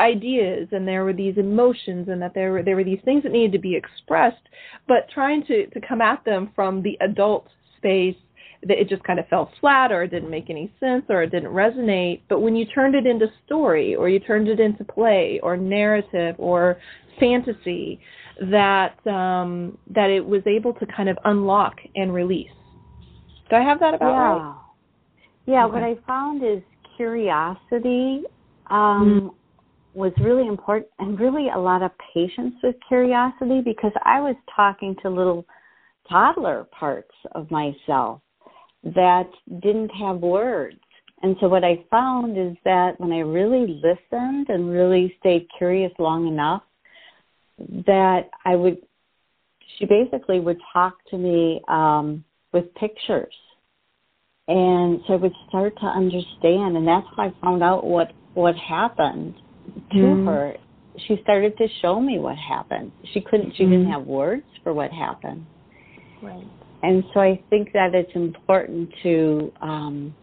ideas 0.00 0.68
and 0.72 0.88
there 0.88 1.04
were 1.04 1.12
these 1.12 1.36
emotions 1.36 2.08
and 2.08 2.20
that 2.22 2.34
there 2.34 2.52
were 2.52 2.62
there 2.62 2.76
were 2.76 2.84
these 2.84 3.00
things 3.04 3.22
that 3.22 3.32
needed 3.32 3.52
to 3.52 3.58
be 3.58 3.76
expressed, 3.76 4.48
but 4.88 5.08
trying 5.12 5.44
to 5.46 5.66
to 5.66 5.80
come 5.86 6.00
at 6.00 6.24
them 6.24 6.50
from 6.54 6.82
the 6.82 6.96
adult 7.00 7.46
space 7.76 8.16
that 8.62 8.78
it 8.78 8.88
just 8.88 9.02
kind 9.04 9.18
of 9.18 9.26
fell 9.28 9.50
flat 9.60 9.90
or 9.90 10.02
it 10.02 10.10
didn't 10.10 10.30
make 10.30 10.50
any 10.50 10.72
sense 10.80 11.04
or 11.08 11.22
it 11.22 11.30
didn't 11.30 11.52
resonate. 11.52 12.20
But 12.28 12.40
when 12.40 12.56
you 12.56 12.66
turned 12.66 12.94
it 12.94 13.06
into 13.06 13.26
story 13.46 13.94
or 13.94 14.08
you 14.08 14.18
turned 14.20 14.48
it 14.48 14.60
into 14.60 14.84
play 14.84 15.40
or 15.42 15.56
narrative 15.56 16.34
or 16.38 16.78
fantasy, 17.18 18.00
that 18.50 19.06
um, 19.06 19.78
that 19.94 20.10
it 20.10 20.24
was 20.24 20.42
able 20.46 20.74
to 20.74 20.86
kind 20.86 21.08
of 21.08 21.18
unlock 21.24 21.76
and 21.94 22.12
release. 22.12 22.50
Do 23.48 23.56
I 23.56 23.62
have 23.62 23.80
that 23.80 23.94
about 23.94 24.10
yeah. 24.10 24.18
right? 24.18 24.56
Yeah, 25.46 25.64
Okay. 25.64 25.74
what 25.74 25.82
I 25.82 25.96
found 26.06 26.42
is 26.44 26.62
curiosity 26.96 28.22
um, 28.70 29.32
was 29.94 30.12
really 30.20 30.46
important 30.46 30.88
and 30.98 31.18
really 31.18 31.48
a 31.54 31.58
lot 31.58 31.82
of 31.82 31.90
patience 32.14 32.54
with 32.62 32.76
curiosity 32.86 33.60
because 33.64 33.92
I 34.04 34.20
was 34.20 34.36
talking 34.54 34.94
to 35.02 35.10
little 35.10 35.44
toddler 36.08 36.66
parts 36.78 37.14
of 37.32 37.50
myself 37.50 38.20
that 38.84 39.28
didn't 39.60 39.90
have 39.90 40.18
words. 40.18 40.78
And 41.22 41.36
so 41.40 41.48
what 41.48 41.64
I 41.64 41.84
found 41.90 42.38
is 42.38 42.56
that 42.64 42.98
when 42.98 43.12
I 43.12 43.18
really 43.18 43.80
listened 43.82 44.48
and 44.48 44.70
really 44.70 45.14
stayed 45.20 45.46
curious 45.58 45.92
long 45.98 46.26
enough, 46.26 46.62
that 47.58 48.30
I 48.44 48.56
would, 48.56 48.78
she 49.78 49.84
basically 49.84 50.40
would 50.40 50.58
talk 50.72 50.94
to 51.10 51.18
me 51.18 51.60
um, 51.68 52.24
with 52.52 52.72
pictures. 52.74 53.34
And 54.48 55.00
so 55.06 55.12
I 55.14 55.16
would 55.16 55.34
start 55.48 55.74
to 55.80 55.86
understand, 55.86 56.76
and 56.76 56.88
that's 56.88 57.06
how 57.16 57.24
I 57.24 57.32
found 57.40 57.62
out 57.62 57.84
what 57.84 58.12
what 58.34 58.54
happened 58.56 59.34
to 59.92 59.96
Mhm. 59.96 60.24
her. 60.26 60.56
She 61.06 61.16
started 61.22 61.56
to 61.58 61.68
show 61.80 62.00
me 62.00 62.18
what 62.18 62.36
happened. 62.36 62.92
She 63.12 63.20
couldn't, 63.20 63.54
she 63.56 63.64
didn't 63.64 63.86
have 63.86 64.06
words 64.06 64.44
for 64.62 64.74
what 64.74 64.90
happened. 64.90 65.46
Right. 66.20 66.44
And 66.82 67.04
so 67.12 67.20
I 67.20 67.36
think 67.50 67.72
that 67.72 67.94
it's 67.94 68.14
important 68.14 68.92
to 69.02 69.52
um, 69.60 70.14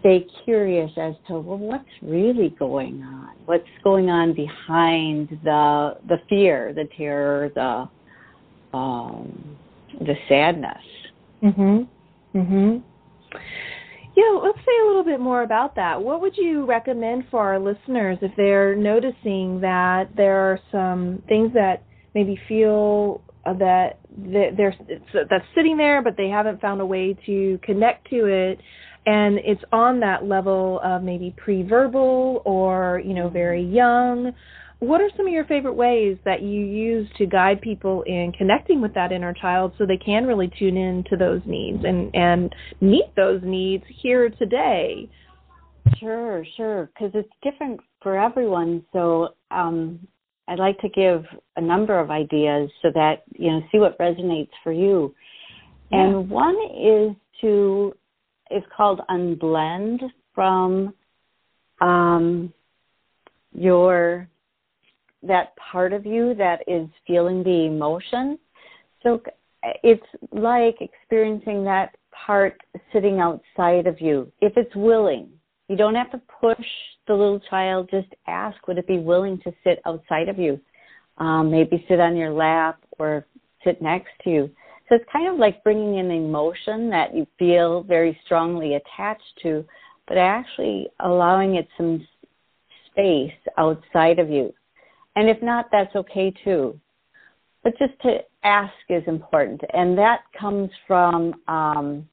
stay 0.00 0.26
curious 0.44 0.90
as 0.96 1.14
to 1.28 1.38
well, 1.38 1.58
what's 1.58 1.84
really 2.02 2.50
going 2.50 3.02
on? 3.02 3.30
What's 3.46 3.68
going 3.82 4.10
on 4.10 4.32
behind 4.32 5.28
the 5.44 5.96
the 6.08 6.18
fear, 6.28 6.72
the 6.74 6.88
terror, 6.96 7.50
the 7.54 7.88
um, 8.76 9.56
the 10.00 10.16
sadness? 10.28 10.84
Mhm. 11.42 11.86
Mhm. 12.34 12.82
Yeah, 14.14 14.38
let's 14.42 14.58
say 14.58 14.72
a 14.84 14.86
little 14.86 15.04
bit 15.04 15.20
more 15.20 15.42
about 15.42 15.76
that. 15.76 16.02
What 16.02 16.20
would 16.20 16.36
you 16.36 16.66
recommend 16.66 17.24
for 17.30 17.40
our 17.40 17.58
listeners 17.58 18.18
if 18.20 18.32
they're 18.36 18.76
noticing 18.76 19.60
that 19.62 20.10
there 20.16 20.36
are 20.52 20.60
some 20.70 21.22
things 21.28 21.52
that 21.54 21.82
maybe 22.14 22.38
feel 22.46 23.22
that 23.46 24.00
it's, 24.18 25.04
that's 25.30 25.44
sitting 25.54 25.76
there, 25.78 26.02
but 26.02 26.16
they 26.16 26.28
haven't 26.28 26.60
found 26.60 26.80
a 26.80 26.86
way 26.86 27.16
to 27.26 27.58
connect 27.62 28.08
to 28.10 28.26
it, 28.26 28.60
and 29.06 29.38
it's 29.38 29.62
on 29.72 30.00
that 30.00 30.24
level 30.24 30.80
of 30.84 31.02
maybe 31.02 31.34
pre-verbal 31.36 32.42
or 32.44 33.00
you 33.04 33.14
know 33.14 33.28
very 33.28 33.64
young. 33.64 34.32
What 34.82 35.00
are 35.00 35.10
some 35.16 35.28
of 35.28 35.32
your 35.32 35.44
favorite 35.44 35.74
ways 35.74 36.18
that 36.24 36.42
you 36.42 36.60
use 36.60 37.08
to 37.18 37.24
guide 37.24 37.60
people 37.60 38.02
in 38.02 38.32
connecting 38.36 38.80
with 38.80 38.92
that 38.94 39.12
inner 39.12 39.32
child 39.32 39.74
so 39.78 39.86
they 39.86 39.96
can 39.96 40.26
really 40.26 40.50
tune 40.58 40.76
in 40.76 41.04
to 41.08 41.16
those 41.16 41.40
needs 41.46 41.84
and 41.84 42.12
and 42.16 42.52
meet 42.80 43.14
those 43.14 43.40
needs 43.44 43.84
here 43.86 44.28
today? 44.28 45.08
Sure, 46.00 46.44
sure, 46.56 46.90
because 46.92 47.12
it's 47.14 47.30
different 47.44 47.78
for 48.02 48.18
everyone. 48.20 48.84
So 48.92 49.36
um, 49.52 50.00
I'd 50.48 50.58
like 50.58 50.80
to 50.80 50.88
give 50.88 51.26
a 51.54 51.60
number 51.60 52.00
of 52.00 52.10
ideas 52.10 52.68
so 52.82 52.90
that 52.92 53.22
you 53.38 53.52
know 53.52 53.60
see 53.70 53.78
what 53.78 53.96
resonates 54.00 54.50
for 54.64 54.72
you. 54.72 55.14
Yeah. 55.92 56.08
And 56.08 56.28
one 56.28 56.56
is 56.76 57.14
to 57.42 57.94
it's 58.50 58.66
called 58.76 59.00
unblend 59.08 60.00
from 60.34 60.92
um, 61.80 62.52
your 63.52 64.28
that 65.22 65.54
part 65.56 65.92
of 65.92 66.04
you 66.04 66.34
that 66.34 66.60
is 66.66 66.88
feeling 67.06 67.42
the 67.42 67.66
emotion. 67.66 68.38
So 69.02 69.22
it's 69.82 70.02
like 70.32 70.76
experiencing 70.80 71.64
that 71.64 71.94
part 72.12 72.60
sitting 72.92 73.20
outside 73.20 73.86
of 73.86 74.00
you. 74.00 74.30
If 74.40 74.56
it's 74.56 74.74
willing, 74.74 75.28
you 75.68 75.76
don't 75.76 75.94
have 75.94 76.10
to 76.12 76.20
push 76.40 76.66
the 77.06 77.14
little 77.14 77.40
child. 77.50 77.88
Just 77.90 78.08
ask, 78.26 78.66
would 78.66 78.78
it 78.78 78.86
be 78.86 78.98
willing 78.98 79.38
to 79.44 79.52
sit 79.64 79.80
outside 79.86 80.28
of 80.28 80.38
you? 80.38 80.60
Um, 81.18 81.50
maybe 81.50 81.84
sit 81.88 82.00
on 82.00 82.16
your 82.16 82.32
lap 82.32 82.82
or 82.98 83.26
sit 83.64 83.80
next 83.82 84.10
to 84.24 84.30
you. 84.30 84.50
So 84.88 84.96
it's 84.96 85.04
kind 85.12 85.28
of 85.28 85.38
like 85.38 85.62
bringing 85.64 85.98
in 85.98 86.10
emotion 86.10 86.90
that 86.90 87.14
you 87.14 87.26
feel 87.38 87.82
very 87.82 88.18
strongly 88.24 88.74
attached 88.74 89.40
to, 89.42 89.64
but 90.06 90.18
actually 90.18 90.88
allowing 91.00 91.54
it 91.54 91.68
some 91.76 92.06
space 92.90 93.32
outside 93.56 94.18
of 94.18 94.28
you. 94.28 94.52
And 95.16 95.28
if 95.28 95.42
not, 95.42 95.66
that's 95.70 95.94
okay 95.94 96.32
too. 96.44 96.78
But 97.62 97.78
just 97.78 97.92
to 98.02 98.18
ask 98.42 98.72
is 98.88 99.02
important. 99.06 99.60
And 99.72 99.96
that 99.98 100.20
comes 100.38 100.70
from 100.86 101.34
um, 101.48 102.08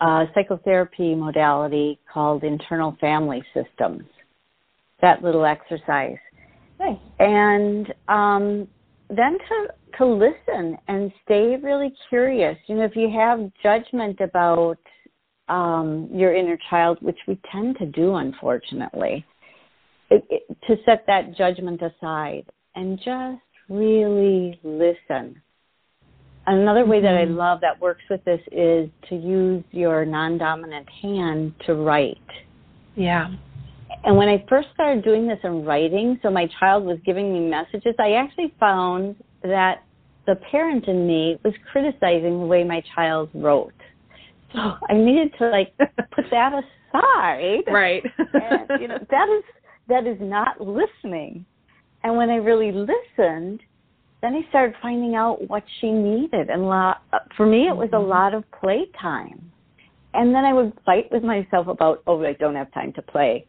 a 0.00 0.26
psychotherapy 0.34 1.14
modality 1.14 1.98
called 2.12 2.44
internal 2.44 2.96
family 3.00 3.42
systems, 3.52 4.04
that 5.00 5.22
little 5.22 5.44
exercise. 5.44 6.18
Nice. 6.78 6.98
And 7.18 7.92
um, 8.08 8.68
then 9.08 9.38
to, 9.38 9.98
to 9.98 10.06
listen 10.06 10.76
and 10.88 11.12
stay 11.24 11.56
really 11.62 11.92
curious. 12.08 12.56
You 12.66 12.76
know, 12.76 12.84
if 12.84 12.96
you 12.96 13.10
have 13.10 13.50
judgment 13.62 14.20
about 14.20 14.78
um, 15.48 16.08
your 16.12 16.34
inner 16.34 16.58
child, 16.70 16.98
which 17.00 17.18
we 17.26 17.38
tend 17.52 17.78
to 17.78 17.86
do, 17.86 18.16
unfortunately, 18.16 19.24
it, 20.14 20.24
it, 20.30 20.56
to 20.68 20.76
set 20.84 21.04
that 21.06 21.36
judgment 21.36 21.80
aside 21.82 22.44
and 22.74 22.98
just 22.98 23.42
really 23.68 24.58
listen. 24.62 25.40
Another 26.46 26.84
way 26.84 27.00
that 27.00 27.14
I 27.14 27.24
Mhm. 27.24 27.36
love 27.36 27.60
that 27.62 27.80
works 27.80 28.02
with 28.10 28.22
this 28.24 28.40
is 28.52 28.90
to 29.08 29.16
use 29.16 29.64
your 29.70 30.04
non 30.04 30.36
dominant 30.38 30.88
hand 30.90 31.54
to 31.60 31.74
write. 31.74 32.18
Yeah. 32.96 33.30
And 34.04 34.16
when 34.16 34.28
I 34.28 34.44
first 34.48 34.68
started 34.74 35.02
doing 35.02 35.26
this 35.26 35.38
in 35.42 35.64
writing, 35.64 36.18
so 36.22 36.30
my 36.30 36.46
child 36.46 36.84
was 36.84 36.98
giving 37.00 37.32
me 37.32 37.40
messages, 37.48 37.94
I 37.98 38.12
actually 38.12 38.52
found 38.60 39.16
that 39.42 39.82
the 40.26 40.36
parent 40.36 40.86
in 40.86 41.06
me 41.06 41.38
was 41.42 41.54
criticizing 41.72 42.40
the 42.40 42.46
way 42.46 42.62
my 42.64 42.82
child 42.94 43.30
wrote. 43.32 43.72
So 44.52 44.60
I 44.88 44.92
needed 44.92 45.32
to 45.38 45.48
like 45.48 45.74
put 45.78 46.30
that 46.30 46.52
aside. 46.52 47.64
Right. 47.66 48.04
and 48.34 48.80
you 48.80 48.88
know, 48.88 48.98
that 49.10 49.28
is 49.28 49.44
that 49.88 50.06
is 50.06 50.18
not 50.20 50.60
listening. 50.60 51.44
And 52.02 52.16
when 52.16 52.30
I 52.30 52.36
really 52.36 52.72
listened, 52.72 53.60
then 54.22 54.34
I 54.34 54.48
started 54.48 54.74
finding 54.80 55.14
out 55.14 55.48
what 55.48 55.62
she 55.80 55.90
needed. 55.90 56.50
And 56.50 56.66
lot, 56.66 57.02
for 57.36 57.46
me, 57.46 57.68
it 57.68 57.76
was 57.76 57.90
a 57.92 57.98
lot 57.98 58.34
of 58.34 58.44
playtime. 58.52 59.50
And 60.14 60.34
then 60.34 60.44
I 60.44 60.52
would 60.52 60.72
fight 60.86 61.10
with 61.10 61.22
myself 61.22 61.66
about, 61.66 62.02
oh, 62.06 62.22
I 62.24 62.34
don't 62.34 62.54
have 62.54 62.72
time 62.72 62.92
to 62.94 63.02
play. 63.02 63.46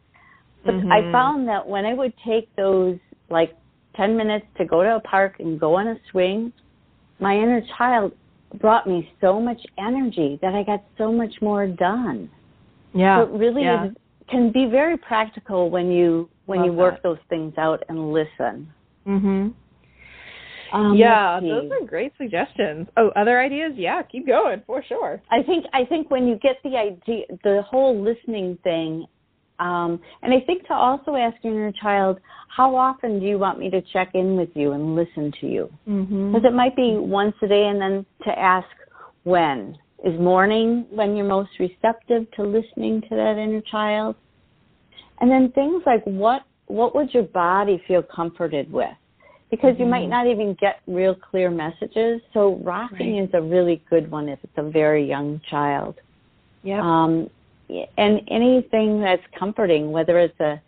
But 0.64 0.74
Mhm. 0.74 0.92
I 0.92 1.12
found 1.12 1.48
that 1.48 1.66
when 1.66 1.86
I 1.86 1.94
would 1.94 2.12
take 2.18 2.54
those 2.56 2.98
like 3.30 3.54
10 3.94 4.16
minutes 4.16 4.46
to 4.58 4.64
go 4.64 4.82
to 4.82 4.96
a 4.96 5.00
park 5.00 5.38
and 5.38 5.58
go 5.58 5.76
on 5.76 5.86
a 5.88 5.96
swing, 6.10 6.52
my 7.20 7.36
inner 7.36 7.62
child 7.78 8.12
brought 8.60 8.86
me 8.86 9.10
so 9.20 9.40
much 9.40 9.64
energy 9.78 10.38
that 10.42 10.54
I 10.54 10.62
got 10.62 10.82
so 10.98 11.12
much 11.12 11.40
more 11.40 11.66
done. 11.66 12.28
yeah. 12.92 13.18
So 13.18 13.34
it 13.34 13.38
really 13.38 13.62
yeah. 13.62 13.86
is 13.86 13.96
can 14.28 14.50
be 14.52 14.66
very 14.66 14.96
practical 14.96 15.70
when 15.70 15.90
you 15.90 16.28
when 16.46 16.60
Love 16.60 16.66
you 16.66 16.72
work 16.72 16.94
that. 16.94 17.02
those 17.02 17.18
things 17.28 17.54
out 17.58 17.82
and 17.88 18.12
listen. 18.12 18.68
Mhm. 19.06 19.52
Um, 20.72 20.96
yeah, 20.96 21.40
those 21.40 21.70
are 21.70 21.86
great 21.86 22.12
suggestions. 22.16 22.88
Oh, 22.96 23.10
other 23.10 23.40
ideas? 23.40 23.74
Yeah, 23.76 24.02
keep 24.02 24.26
going 24.26 24.62
for 24.66 24.82
sure. 24.82 25.20
I 25.30 25.42
think 25.42 25.64
I 25.72 25.84
think 25.84 26.10
when 26.10 26.26
you 26.26 26.36
get 26.36 26.56
the 26.64 26.76
idea, 26.76 27.24
the 27.44 27.62
whole 27.62 27.98
listening 27.98 28.58
thing, 28.64 29.06
um, 29.58 30.00
and 30.22 30.34
I 30.34 30.40
think 30.40 30.66
to 30.66 30.74
also 30.74 31.14
ask 31.14 31.36
your 31.42 31.54
inner 31.54 31.72
child, 31.72 32.18
how 32.48 32.74
often 32.74 33.20
do 33.20 33.26
you 33.26 33.38
want 33.38 33.58
me 33.58 33.70
to 33.70 33.80
check 33.92 34.14
in 34.14 34.36
with 34.36 34.50
you 34.54 34.72
and 34.72 34.94
listen 34.94 35.32
to 35.40 35.46
you? 35.46 35.70
Because 36.32 36.44
it 36.44 36.52
might 36.52 36.74
be 36.74 36.96
once 36.96 37.34
a 37.42 37.48
day, 37.48 37.68
and 37.68 37.80
then 37.80 38.06
to 38.24 38.38
ask 38.38 38.68
when 39.24 39.78
is 40.04 40.18
morning 40.20 40.86
when 40.90 41.16
you're 41.16 41.26
most 41.26 41.50
receptive 41.58 42.30
to 42.32 42.42
listening 42.42 43.00
to 43.02 43.10
that 43.10 43.38
inner 43.38 43.62
child, 43.62 44.16
and 45.20 45.30
then 45.30 45.50
things 45.52 45.82
like 45.86 46.04
what 46.04 46.42
what 46.66 46.94
would 46.94 47.14
your 47.14 47.22
body 47.22 47.82
feel 47.86 48.02
comforted 48.02 48.70
with? 48.70 48.90
Because 49.50 49.76
you 49.78 49.86
might 49.86 50.08
not 50.08 50.26
even 50.26 50.56
get 50.60 50.80
real 50.88 51.14
clear 51.14 51.48
messages. 51.50 52.20
So 52.34 52.56
rocking 52.64 53.14
Right. 53.16 53.28
is 53.28 53.30
a 53.34 53.40
really 53.40 53.82
good 53.88 54.10
one 54.10 54.28
if 54.28 54.40
it's 54.42 54.52
a 54.56 54.68
very 54.68 55.06
young 55.06 55.40
child. 55.48 55.94
Yeah. 56.64 56.80
Um, 56.80 57.30
and 57.96 58.20
anything 58.28 59.00
that's 59.00 59.22
comforting, 59.38 59.92
whether 59.92 60.18
it's 60.18 60.38
a 60.40 60.60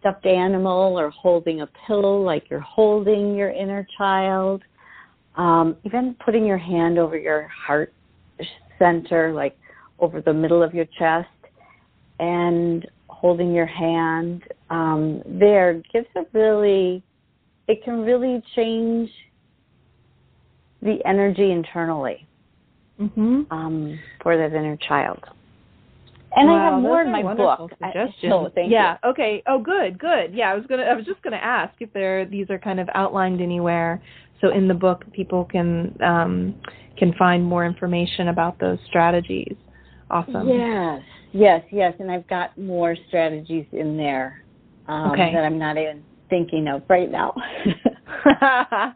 stuffed 0.00 0.26
animal 0.26 0.98
or 0.98 1.10
holding 1.10 1.62
a 1.62 1.68
pillow, 1.86 2.20
like 2.20 2.50
you're 2.50 2.60
holding 2.60 3.34
your 3.34 3.50
inner 3.50 3.86
child, 3.96 4.62
um, 5.36 5.76
even 5.84 6.14
putting 6.24 6.44
your 6.44 6.58
hand 6.58 6.98
over 6.98 7.16
your 7.16 7.48
heart 7.48 7.92
center, 8.78 9.32
like 9.32 9.56
over 9.98 10.20
the 10.20 10.32
middle 10.32 10.62
of 10.62 10.74
your 10.74 10.86
chest, 10.98 11.28
and 12.20 12.86
holding 13.08 13.52
your 13.52 13.66
hand 13.66 14.42
um, 14.70 15.22
there 15.26 15.82
gives 15.92 16.06
a 16.16 16.22
really, 16.32 17.02
it 17.68 17.82
can 17.84 18.00
really 18.00 18.42
change 18.54 19.10
the 20.82 20.98
energy 21.06 21.50
internally 21.50 22.26
mhm. 23.00 23.46
um, 23.50 23.98
for 24.22 24.36
that 24.36 24.54
inner 24.54 24.76
child. 24.76 25.18
And 26.36 26.50
I 26.50 26.64
have 26.64 26.82
more 26.82 27.02
in 27.02 27.12
my 27.12 27.22
book. 27.22 27.70
I- 27.80 27.92
Suggestions. 27.92 28.32
so 28.32 28.50
thank 28.54 28.70
yeah. 28.70 28.98
Okay. 29.04 29.42
Oh, 29.46 29.60
good. 29.60 29.98
Good. 29.98 30.34
Yeah. 30.34 30.50
I 30.50 30.54
was 30.54 30.66
gonna. 30.66 30.82
I 30.82 30.94
was 30.94 31.04
just 31.04 31.22
gonna 31.22 31.36
ask 31.36 31.72
if 31.78 31.92
there 31.92 32.26
these 32.26 32.50
are 32.50 32.58
kind 32.58 32.80
of 32.80 32.88
outlined 32.94 33.40
anywhere, 33.40 34.02
so 34.44 34.52
in 34.52 34.68
the 34.68 34.74
book 34.74 35.04
people 35.12 35.46
can 35.46 35.96
um, 36.02 36.60
can 36.98 37.14
find 37.14 37.42
more 37.42 37.64
information 37.64 38.28
about 38.28 38.58
those 38.60 38.78
strategies. 38.86 39.56
Awesome. 40.10 40.48
Yes, 40.48 41.00
yes, 41.32 41.62
yes. 41.72 41.94
And 41.98 42.10
I've 42.10 42.28
got 42.28 42.56
more 42.58 42.94
strategies 43.08 43.66
in 43.72 43.96
there 43.96 44.44
um, 44.86 45.12
Okay. 45.12 45.32
that 45.32 45.44
I'm 45.44 45.58
not 45.58 45.78
even 45.78 46.04
thinking 46.28 46.68
of 46.68 46.82
right 46.88 47.10
now. 47.10 47.32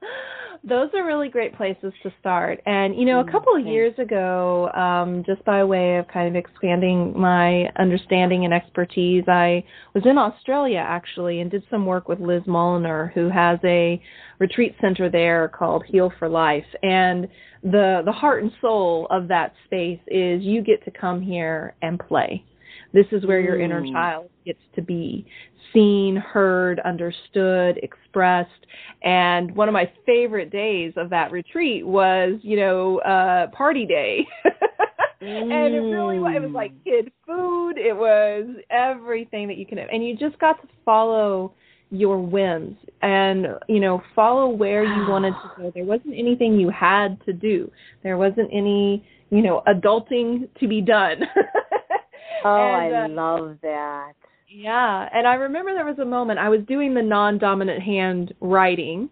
Those 0.64 0.90
are 0.94 1.07
really 1.07 1.29
great 1.29 1.55
places 1.57 1.92
to 2.03 2.12
start. 2.21 2.61
And, 2.66 2.94
you 2.97 3.05
know, 3.05 3.21
a 3.21 3.25
Mm, 3.25 3.31
couple 3.31 3.55
of 3.57 3.64
years 3.66 3.94
ago, 3.99 4.71
um, 4.73 5.23
just 5.25 5.44
by 5.44 5.64
way 5.64 5.97
of 5.99 6.09
kind 6.09 6.29
of 6.29 6.37
expanding 6.37 7.18
my 7.18 7.68
understanding 7.79 8.44
and 8.44 8.53
expertise, 8.53 9.25
I 9.29 9.64
was 9.94 10.05
in 10.05 10.18
Australia 10.18 10.79
actually 10.87 11.40
and 11.40 11.51
did 11.51 11.62
some 11.71 11.87
work 11.87 12.09
with 12.09 12.21
Liz 12.21 12.42
Mullinar, 12.47 13.12
who 13.12 13.29
has 13.31 13.59
a 13.64 14.03
retreat 14.38 14.75
center 14.81 15.09
there 15.09 15.49
called 15.49 15.85
Heal 15.87 16.12
for 16.18 16.29
Life. 16.29 16.66
And 16.83 17.29
the, 17.62 18.03
the 18.05 18.12
heart 18.12 18.42
and 18.42 18.53
soul 18.61 19.07
of 19.11 19.29
that 19.29 19.55
space 19.64 20.01
is 20.09 20.42
you 20.42 20.62
get 20.62 20.85
to 20.85 20.90
come 20.90 21.21
here 21.23 21.75
and 21.83 21.99
play. 21.99 22.44
This 22.92 23.07
is 23.12 23.27
where 23.27 23.40
your 23.40 23.61
inner 23.61 23.83
Mm. 23.83 23.92
child 23.92 24.31
gets 24.49 24.63
to 24.75 24.83
be 24.83 25.27
seen, 25.73 26.17
heard, 26.17 26.81
understood, 26.81 27.79
expressed. 27.83 28.67
And 29.03 29.55
one 29.55 29.69
of 29.69 29.75
my 29.75 29.91
favorite 30.07 30.51
days 30.51 30.93
of 30.97 31.11
that 31.11 31.31
retreat 31.31 31.87
was, 31.87 32.39
you 32.43 32.57
know, 32.57 32.99
uh 33.01 33.49
party 33.49 33.87
day. 33.87 34.27
and 35.21 35.75
it 35.75 35.81
really 35.81 36.19
was 36.19 36.33
it 36.37 36.43
was 36.43 36.53
like 36.53 36.73
kid 36.85 37.13
food, 37.27 37.75
it 37.77 37.97
was 37.97 38.47
everything 38.71 39.49
that 39.49 39.57
you 39.57 39.67
can 39.67 39.79
have. 39.79 39.89
and 39.93 40.07
you 40.07 40.17
just 40.17 40.39
got 40.39 40.61
to 40.63 40.69
follow 40.85 41.53
your 41.91 42.21
whims 42.21 42.77
and 43.01 43.47
you 43.67 43.81
know 43.81 44.03
follow 44.15 44.49
where 44.49 44.85
you 44.85 45.09
wanted 45.09 45.31
to 45.31 45.51
go 45.57 45.71
there 45.75 45.87
wasn't 45.87 46.13
anything 46.15 46.61
you 46.61 46.69
had 46.69 47.19
to 47.25 47.33
do 47.33 47.71
there 48.03 48.19
wasn't 48.19 48.49
any 48.53 49.03
you 49.31 49.41
know 49.41 49.63
adulting 49.67 50.47
to 50.61 50.69
be 50.69 50.83
done 50.83 51.23
oh, 52.45 52.57
And, 52.57 52.95
I 52.95 53.05
uh, 53.05 53.09
love 53.09 53.57
that. 53.63 54.13
Yeah, 54.49 55.09
and 55.13 55.27
I 55.27 55.35
remember 55.35 55.75
there 55.75 55.85
was 55.85 55.99
a 55.99 56.05
moment 56.05 56.39
I 56.39 56.49
was 56.49 56.61
doing 56.67 56.95
the 56.95 57.03
non-dominant 57.03 57.83
hand 57.83 58.35
writing, 58.41 59.11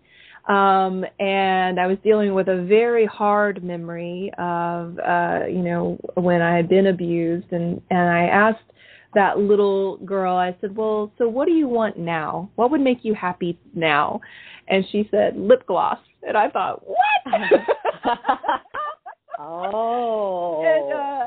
um, 0.49 1.05
and 1.19 1.79
I 1.79 1.87
was 1.87 1.99
dealing 2.03 2.33
with 2.35 2.49
a 2.49 2.65
very 2.65 3.05
hard 3.05 3.63
memory 3.63 4.33
of, 4.39 4.99
uh, 4.99 5.41
you 5.49 5.63
know, 5.63 5.99
when 6.15 6.41
I 6.41 6.57
had 6.57 6.69
been 6.69 6.87
abused, 6.87 7.53
and 7.53 7.83
and 7.91 8.09
I 8.09 8.25
asked 8.25 8.61
that 9.15 9.39
little 9.39 9.99
girl, 9.99 10.37
I 10.37 10.57
said, 10.61 10.77
well, 10.77 11.13
so 11.19 11.29
what 11.29 11.47
do 11.47 11.53
you 11.53 11.69
want 11.69 11.99
now? 11.99 12.51
What 12.55 12.71
would 12.71 12.81
make 12.81 12.99
you 13.03 13.15
happy 13.15 13.59
now? 13.75 14.21
And 14.69 14.85
she 14.91 15.09
said, 15.11 15.37
lip 15.37 15.67
gloss, 15.67 15.99
and 16.27 16.37
I 16.37 16.49
thought, 16.49 16.83
what? 16.87 16.97
oh. 19.39 20.65
And 20.65 20.93
uh, 20.93 21.27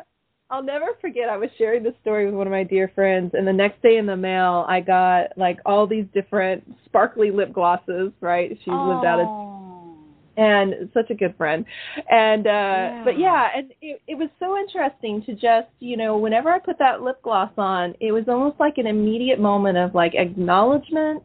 I'll 0.52 0.64
never 0.64 0.88
forget. 1.00 1.30
I 1.30 1.38
was 1.38 1.50
sharing 1.58 1.84
this 1.84 1.94
story 2.02 2.26
with 2.26 2.34
one 2.34 2.48
of 2.48 2.52
my 2.52 2.64
dear 2.64 2.92
friends, 2.96 3.32
and 3.36 3.48
the 3.48 3.54
next 3.54 3.82
day 3.84 3.98
in 3.98 4.06
the 4.08 4.18
mail, 4.18 4.66
I 4.68 4.80
got 4.82 5.38
like 5.38 5.60
all 5.66 5.86
these 5.86 6.06
different 6.14 6.64
sparkly 6.86 7.30
lip 7.32 7.54
glosses. 7.54 8.12
Right? 8.22 8.58
She 8.64 8.72
lived 8.72 9.06
out 9.06 9.20
of 9.20 9.28
Oh. 9.28 9.94
and 10.38 10.90
such 10.94 11.10
a 11.10 11.14
good 11.14 11.36
friend 11.36 11.66
and 12.10 12.48
uh 12.48 12.50
Yeah. 12.50 13.02
but 13.04 13.20
yeah 13.20 13.50
and 13.56 13.74
it, 13.82 14.02
it 14.08 14.16
was 14.16 14.30
so 14.40 14.58
interesting 14.58 15.22
to 15.26 15.34
just 15.34 15.68
you 15.80 15.98
know 15.98 16.18
whenever 16.18 16.50
i 16.50 16.60
put 16.60 16.78
that 16.80 17.02
lip 17.02 17.22
gloss 17.24 17.52
on 17.58 17.94
it 18.00 18.14
was 18.14 18.24
almost 18.30 18.58
like 18.60 18.78
an 18.78 18.88
immediate 18.88 19.40
moment 19.40 19.78
of 19.78 19.94
like 19.94 20.14
acknowledgement 20.16 21.22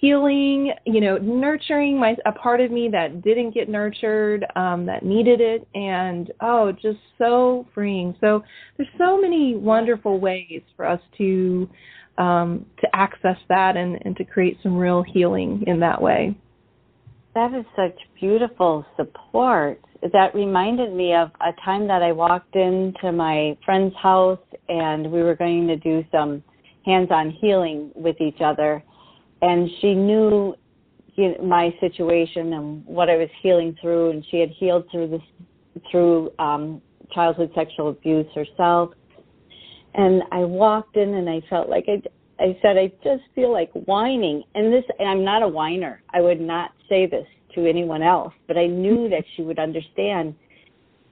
healing 0.00 0.72
you 0.86 1.00
know 1.00 1.16
nurturing 1.18 1.98
my 1.98 2.16
a 2.26 2.32
part 2.32 2.60
of 2.60 2.70
me 2.70 2.88
that 2.90 3.22
didn't 3.22 3.52
get 3.52 3.68
nurtured 3.68 4.44
um 4.56 4.86
that 4.86 5.04
needed 5.04 5.40
it 5.40 5.66
and 5.74 6.32
oh 6.40 6.72
just 6.72 6.98
so 7.18 7.66
freeing 7.74 8.14
so 8.20 8.42
there's 8.76 8.88
so 8.98 9.20
many 9.20 9.54
wonderful 9.56 10.18
ways 10.20 10.62
for 10.76 10.86
us 10.86 11.00
to 11.16 11.68
um 12.18 12.66
to 12.80 12.88
access 12.94 13.36
that 13.48 13.76
and 13.76 13.98
and 14.04 14.16
to 14.16 14.24
create 14.24 14.58
some 14.62 14.76
real 14.76 15.02
healing 15.02 15.62
in 15.66 15.80
that 15.80 16.00
way 16.00 16.34
That 17.34 17.52
is 17.54 17.64
such 17.76 17.98
beautiful 18.20 18.84
support. 18.96 19.80
That 20.12 20.34
reminded 20.34 20.92
me 20.94 21.14
of 21.14 21.30
a 21.40 21.52
time 21.64 21.88
that 21.88 22.02
I 22.02 22.12
walked 22.12 22.56
into 22.56 23.10
my 23.12 23.56
friend's 23.64 23.94
house 23.96 24.38
and 24.68 25.10
we 25.10 25.22
were 25.22 25.34
going 25.34 25.66
to 25.68 25.76
do 25.76 26.04
some 26.12 26.42
hands 26.84 27.08
on 27.10 27.30
healing 27.30 27.90
with 27.94 28.20
each 28.20 28.40
other. 28.40 28.82
And 29.44 29.68
she 29.82 29.94
knew 29.94 30.54
you 31.16 31.32
know, 31.36 31.44
my 31.44 31.68
situation 31.78 32.54
and 32.54 32.84
what 32.86 33.10
I 33.10 33.16
was 33.16 33.28
healing 33.42 33.76
through, 33.78 34.10
and 34.10 34.24
she 34.30 34.38
had 34.38 34.48
healed 34.48 34.86
through 34.90 35.08
this 35.08 35.20
through 35.90 36.32
um, 36.38 36.80
childhood 37.12 37.50
sexual 37.54 37.90
abuse 37.90 38.26
herself. 38.34 38.94
And 39.92 40.22
I 40.32 40.38
walked 40.38 40.96
in 40.96 41.12
and 41.12 41.28
I 41.28 41.42
felt 41.50 41.68
like 41.68 41.84
I, 41.88 42.02
I 42.42 42.58
said, 42.62 42.78
I 42.78 42.88
just 43.04 43.22
feel 43.34 43.52
like 43.52 43.70
whining. 43.84 44.44
And 44.54 44.72
this, 44.72 44.84
and 44.98 45.06
I'm 45.06 45.22
not 45.22 45.42
a 45.42 45.48
whiner. 45.48 46.02
I 46.14 46.22
would 46.22 46.40
not 46.40 46.70
say 46.88 47.06
this 47.06 47.26
to 47.54 47.68
anyone 47.68 48.02
else, 48.02 48.32
but 48.48 48.56
I 48.56 48.66
knew 48.66 49.10
that 49.10 49.24
she 49.36 49.42
would 49.42 49.58
understand. 49.58 50.34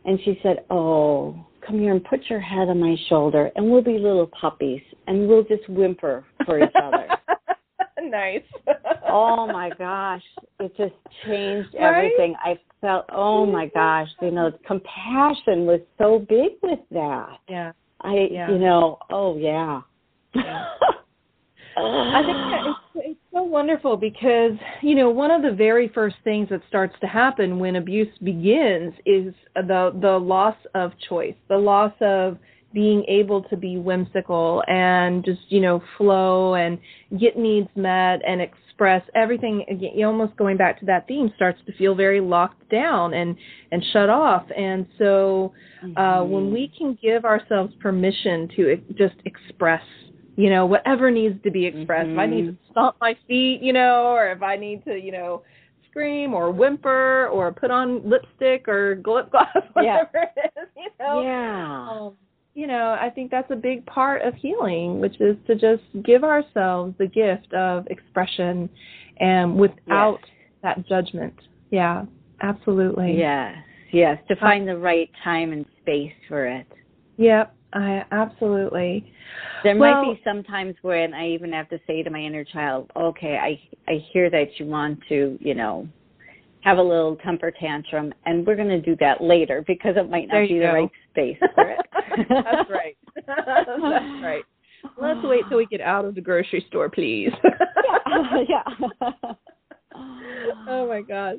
And 0.06 0.18
she 0.24 0.40
said, 0.42 0.64
Oh, 0.70 1.36
come 1.66 1.80
here 1.80 1.92
and 1.92 2.02
put 2.02 2.20
your 2.30 2.40
head 2.40 2.68
on 2.68 2.80
my 2.80 2.96
shoulder 3.10 3.50
and 3.56 3.70
we'll 3.70 3.82
be 3.82 3.98
little 3.98 4.28
puppies 4.28 4.80
and 5.06 5.28
we'll 5.28 5.44
just 5.44 5.68
whimper 5.68 6.24
for 6.46 6.58
each 6.62 6.72
other. 6.82 7.08
nice. 8.10 8.42
oh 9.08 9.46
my 9.46 9.70
gosh. 9.78 10.22
It 10.60 10.76
just 10.76 10.94
changed 11.26 11.68
Right? 11.74 11.96
everything. 11.96 12.34
I 12.42 12.58
felt, 12.80 13.06
oh 13.12 13.46
my 13.46 13.66
gosh, 13.66 14.08
you 14.20 14.30
know, 14.30 14.50
compassion 14.66 15.66
was 15.66 15.80
so 15.98 16.18
big 16.28 16.52
with 16.62 16.80
that. 16.90 17.38
Yeah. 17.48 17.72
I, 18.00 18.28
Yeah. 18.30 18.50
you 18.50 18.58
know, 18.58 18.98
oh 19.10 19.36
yeah. 19.36 19.80
Yeah. 20.34 20.64
I 21.76 22.22
think 22.24 22.36
that 22.36 22.60
it's, 22.66 23.06
it's 23.10 23.20
so 23.32 23.42
wonderful 23.42 23.96
because 23.96 24.52
you 24.82 24.94
know 24.94 25.08
one 25.08 25.30
of 25.30 25.40
the 25.42 25.52
very 25.52 25.88
first 25.88 26.16
things 26.22 26.48
that 26.50 26.60
starts 26.68 26.94
to 27.00 27.06
happen 27.06 27.58
when 27.58 27.76
abuse 27.76 28.08
begins 28.22 28.92
is 29.06 29.32
the 29.54 29.96
the 30.00 30.18
loss 30.18 30.56
of 30.74 30.92
choice, 31.08 31.34
the 31.48 31.56
loss 31.56 31.92
of 32.00 32.36
being 32.72 33.04
able 33.08 33.42
to 33.44 33.56
be 33.56 33.78
whimsical 33.78 34.62
and 34.66 35.24
just 35.24 35.40
you 35.48 35.60
know 35.60 35.82
flow 35.96 36.54
and 36.54 36.78
get 37.18 37.36
needs 37.36 37.68
met 37.76 38.20
and 38.26 38.40
express 38.40 39.02
everything. 39.14 39.64
Again, 39.68 40.04
almost 40.04 40.36
going 40.36 40.56
back 40.56 40.80
to 40.80 40.86
that 40.86 41.06
theme 41.06 41.32
starts 41.36 41.58
to 41.66 41.72
feel 41.74 41.94
very 41.94 42.20
locked 42.20 42.68
down 42.70 43.14
and 43.14 43.36
and 43.70 43.84
shut 43.92 44.08
off. 44.08 44.44
And 44.56 44.86
so 44.98 45.52
uh, 45.96 46.22
when 46.22 46.52
we 46.52 46.72
can 46.76 46.98
give 47.02 47.24
ourselves 47.24 47.72
permission 47.80 48.48
to 48.56 48.76
just 48.96 49.16
express 49.24 49.82
you 50.36 50.48
know, 50.48 50.66
whatever 50.66 51.10
needs 51.10 51.42
to 51.42 51.50
be 51.50 51.66
expressed. 51.66 52.08
Mm-hmm. 52.08 52.18
If 52.18 52.18
I 52.18 52.26
need 52.26 52.46
to 52.46 52.56
stomp 52.70 52.96
my 53.00 53.14
feet, 53.28 53.60
you 53.62 53.72
know, 53.72 54.06
or 54.06 54.30
if 54.30 54.42
I 54.42 54.56
need 54.56 54.84
to, 54.86 54.98
you 54.98 55.12
know, 55.12 55.42
scream 55.90 56.32
or 56.32 56.50
whimper 56.50 57.28
or 57.28 57.52
put 57.52 57.70
on 57.70 58.08
lipstick 58.08 58.66
or 58.66 59.00
lip 59.06 59.30
gloss, 59.30 59.48
whatever 59.74 60.08
yeah. 60.14 60.26
it 60.36 60.52
is, 60.56 60.68
you 60.76 60.88
know. 60.98 61.22
Yeah. 61.22 61.88
Um, 61.90 62.14
you 62.54 62.66
know, 62.66 62.96
I 63.00 63.10
think 63.10 63.30
that's 63.30 63.50
a 63.50 63.56
big 63.56 63.84
part 63.86 64.22
of 64.22 64.34
healing, 64.34 65.00
which 65.00 65.20
is 65.20 65.36
to 65.46 65.54
just 65.54 65.82
give 66.04 66.22
ourselves 66.22 66.94
the 66.98 67.06
gift 67.06 67.52
of 67.54 67.86
expression 67.86 68.68
and 69.18 69.56
without 69.56 70.18
yes. 70.20 70.30
that 70.62 70.86
judgment. 70.86 71.34
Yeah, 71.70 72.04
absolutely. 72.42 73.16
Yes, 73.16 73.56
yes, 73.92 74.18
to 74.28 74.36
find 74.36 74.68
the 74.68 74.76
right 74.76 75.10
time 75.24 75.52
and 75.52 75.64
space 75.80 76.12
for 76.28 76.46
it. 76.46 76.66
Yep, 77.16 77.54
I 77.72 78.04
absolutely. 78.10 79.10
There 79.64 79.76
well, 79.76 80.04
might 80.04 80.14
be 80.14 80.20
some 80.22 80.42
times 80.42 80.74
when 80.82 81.14
I 81.14 81.28
even 81.28 81.52
have 81.52 81.70
to 81.70 81.78
say 81.86 82.02
to 82.02 82.10
my 82.10 82.20
inner 82.20 82.44
child, 82.44 82.90
"Okay, 82.94 83.38
I 83.38 83.58
I 83.90 84.04
hear 84.12 84.28
that 84.28 84.58
you 84.58 84.66
want 84.66 85.00
to, 85.08 85.38
you 85.40 85.54
know, 85.54 85.88
have 86.62 86.78
a 86.78 86.82
little 86.82 87.16
temper 87.16 87.50
tantrum, 87.50 88.12
and 88.24 88.46
we're 88.46 88.56
going 88.56 88.68
to 88.68 88.80
do 88.80 88.96
that 89.00 89.20
later 89.20 89.64
because 89.66 89.96
it 89.96 90.08
might 90.10 90.28
not 90.28 90.48
be 90.48 90.58
go. 90.58 90.60
the 90.60 90.72
right 90.72 90.90
space 91.10 91.38
for 91.54 91.70
it." 91.70 92.26
That's 92.28 92.70
right. 92.70 92.96
That's 93.26 93.68
right. 94.22 94.44
Let's 95.00 95.20
wait 95.22 95.44
till 95.48 95.58
we 95.58 95.66
get 95.66 95.80
out 95.80 96.04
of 96.04 96.14
the 96.14 96.20
grocery 96.20 96.64
store, 96.68 96.88
please. 96.88 97.30
yeah. 98.48 98.62
yeah. 99.00 99.32
oh 100.68 100.88
my 100.88 101.02
gosh. 101.02 101.38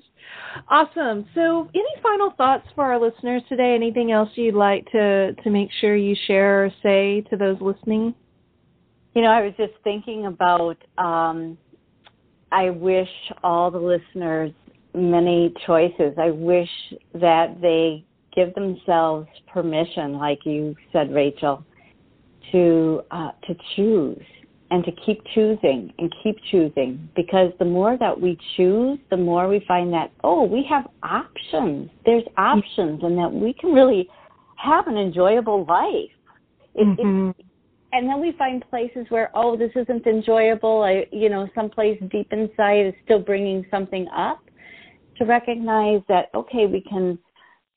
Awesome. 0.70 1.26
So, 1.36 1.70
any 1.74 2.02
final 2.02 2.32
thoughts 2.38 2.68
for 2.76 2.86
our 2.86 3.00
listeners 3.00 3.42
today? 3.50 3.74
Anything 3.76 4.12
else 4.12 4.30
you'd 4.36 4.56
like 4.56 4.86
to 4.92 5.34
to 5.34 5.50
make 5.50 5.70
sure 5.82 5.96
you 5.96 6.16
share 6.28 6.66
or 6.66 6.70
say 6.82 7.22
to 7.30 7.38
those 7.38 7.58
listening? 7.60 8.14
You 9.16 9.22
know, 9.22 9.30
I 9.30 9.42
was 9.42 9.54
just 9.58 9.74
thinking 9.84 10.26
about 10.26 10.78
um 10.98 11.58
I 12.52 12.70
wish 12.70 13.10
all 13.44 13.72
the 13.72 13.80
listeners 13.80 14.52
many 14.94 15.54
choices. 15.66 16.14
I 16.18 16.32
wish 16.32 16.70
that 17.14 17.62
they 17.62 18.06
give 18.36 18.54
themselves 18.56 19.28
permission, 19.52 20.14
like 20.18 20.40
you 20.46 20.76
said, 20.92 21.14
Rachel, 21.14 21.64
to 22.52 23.02
uh, 23.12 23.32
to 23.48 23.56
choose 23.76 24.24
and 24.72 24.84
to 24.86 24.92
keep 25.06 25.22
choosing 25.36 25.94
and 26.00 26.14
keep 26.24 26.36
choosing 26.50 27.08
because 27.16 27.52
the 27.60 27.66
more 27.66 27.98
that 28.00 28.20
we 28.20 28.38
choose, 28.58 28.98
the 29.12 29.18
more 29.18 29.48
we 29.48 29.64
find 29.68 29.94
that 29.94 30.12
oh, 30.24 30.44
we 30.44 30.66
have 30.70 30.88
options. 31.04 31.90
There's 32.06 32.24
options, 32.38 33.04
and 33.04 33.18
that 33.18 33.32
we 33.32 33.54
can 33.54 33.72
really 33.72 34.10
have 34.58 34.88
an 34.88 34.98
enjoyable 34.98 35.66
life. 35.66 36.10
It, 36.76 36.88
mm-hmm. 36.88 37.30
it, 37.30 37.46
and 37.92 38.10
then 38.10 38.20
we 38.20 38.32
find 38.38 38.64
places 38.70 39.06
where 39.10 39.30
oh, 39.36 39.56
this 39.56 39.72
isn't 39.76 40.08
enjoyable. 40.08 40.82
I, 40.82 41.06
you 41.12 41.30
know, 41.30 41.48
someplace 41.54 42.02
deep 42.12 42.34
inside 42.34 42.88
is 42.88 42.94
still 43.06 43.20
bringing 43.20 43.66
something 43.70 44.08
up. 44.16 44.44
To 45.18 45.26
recognize 45.26 46.02
that 46.08 46.30
okay, 46.34 46.66
we 46.66 46.82
can 46.82 47.20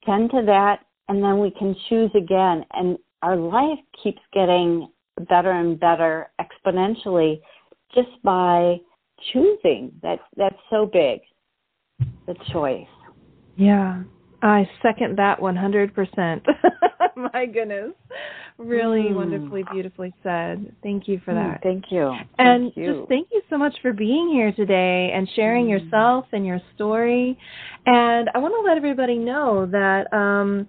tend 0.05 0.31
to 0.31 0.43
that, 0.47 0.81
and 1.09 1.23
then 1.23 1.39
we 1.39 1.51
can 1.51 1.77
choose 1.89 2.11
again, 2.15 2.65
and 2.73 2.99
our 3.23 3.37
life 3.37 3.79
keeps 4.03 4.21
getting 4.33 4.89
better 5.29 5.51
and 5.51 5.79
better 5.79 6.31
exponentially 6.41 7.41
just 7.95 8.11
by 8.23 8.77
choosing. 9.33 9.93
That 10.03 10.21
that's 10.37 10.59
so 10.71 10.87
big. 10.91 11.21
The 12.27 12.35
choice. 12.53 12.87
Yeah. 13.57 14.03
I 14.43 14.69
second 14.83 15.17
that 15.19 15.41
100%. 15.41 16.47
My 17.33 17.47
goodness. 17.47 17.93
Really 18.59 19.05
mm. 19.05 19.15
wonderfully, 19.15 19.65
beautifully 19.73 20.13
said. 20.23 20.75
Thank 20.83 21.09
you 21.09 21.21
for 21.25 21.35
that. 21.35 21.61
Mm, 21.61 21.63
thank 21.63 21.85
you. 21.91 22.13
And 22.39 22.65
thank 22.65 22.77
you. 22.77 22.95
just 22.95 23.09
thank 23.09 23.29
you 23.33 23.43
so 23.49 23.57
much 23.57 23.75
for 23.81 23.93
being 23.93 24.31
here 24.31 24.53
today 24.53 25.13
and 25.15 25.29
sharing 25.35 25.67
mm. 25.67 25.71
yourself 25.71 26.27
and 26.33 26.45
your 26.45 26.61
story. 26.75 27.39
And 27.87 28.29
I 28.35 28.39
want 28.39 28.55
to 28.55 28.69
let 28.69 28.77
everybody 28.77 29.17
know 29.17 29.67
that 29.67 30.13
um, 30.13 30.69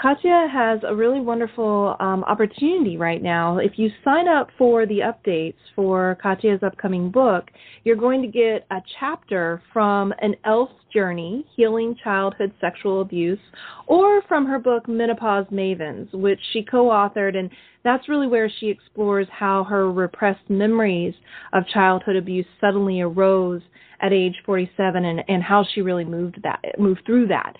Katia 0.00 0.48
has 0.52 0.80
a 0.86 0.94
really 0.94 1.20
wonderful 1.20 1.96
um, 2.00 2.22
opportunity 2.24 2.96
right 2.96 3.22
now. 3.22 3.58
If 3.58 3.78
you 3.78 3.90
sign 4.04 4.28
up 4.28 4.50
for 4.58 4.86
the 4.86 4.98
updates 4.98 5.56
for 5.74 6.18
Katia's 6.22 6.62
upcoming 6.62 7.10
book, 7.10 7.48
you're 7.84 7.96
going 7.96 8.20
to 8.22 8.28
get 8.28 8.66
a 8.70 8.82
chapter 9.00 9.62
from 9.72 10.12
an 10.20 10.34
elf's 10.44 10.74
journey, 10.96 11.44
healing 11.54 11.94
childhood 12.02 12.50
sexual 12.58 13.02
abuse, 13.02 13.38
or 13.86 14.22
from 14.26 14.46
her 14.46 14.58
book 14.58 14.88
Menopause 14.88 15.44
Mavens, 15.52 16.10
which 16.14 16.40
she 16.54 16.62
co-authored, 16.62 17.36
and 17.36 17.50
that's 17.84 18.08
really 18.08 18.26
where 18.26 18.50
she 18.58 18.68
explores 18.68 19.26
how 19.30 19.62
her 19.64 19.92
repressed 19.92 20.48
memories 20.48 21.12
of 21.52 21.68
childhood 21.68 22.16
abuse 22.16 22.46
suddenly 22.62 23.02
arose 23.02 23.60
at 24.00 24.14
age 24.14 24.34
47 24.46 25.04
and, 25.04 25.22
and 25.28 25.42
how 25.42 25.66
she 25.74 25.82
really 25.82 26.04
moved 26.04 26.38
that 26.42 26.60
moved 26.78 27.02
through 27.04 27.26
that. 27.28 27.54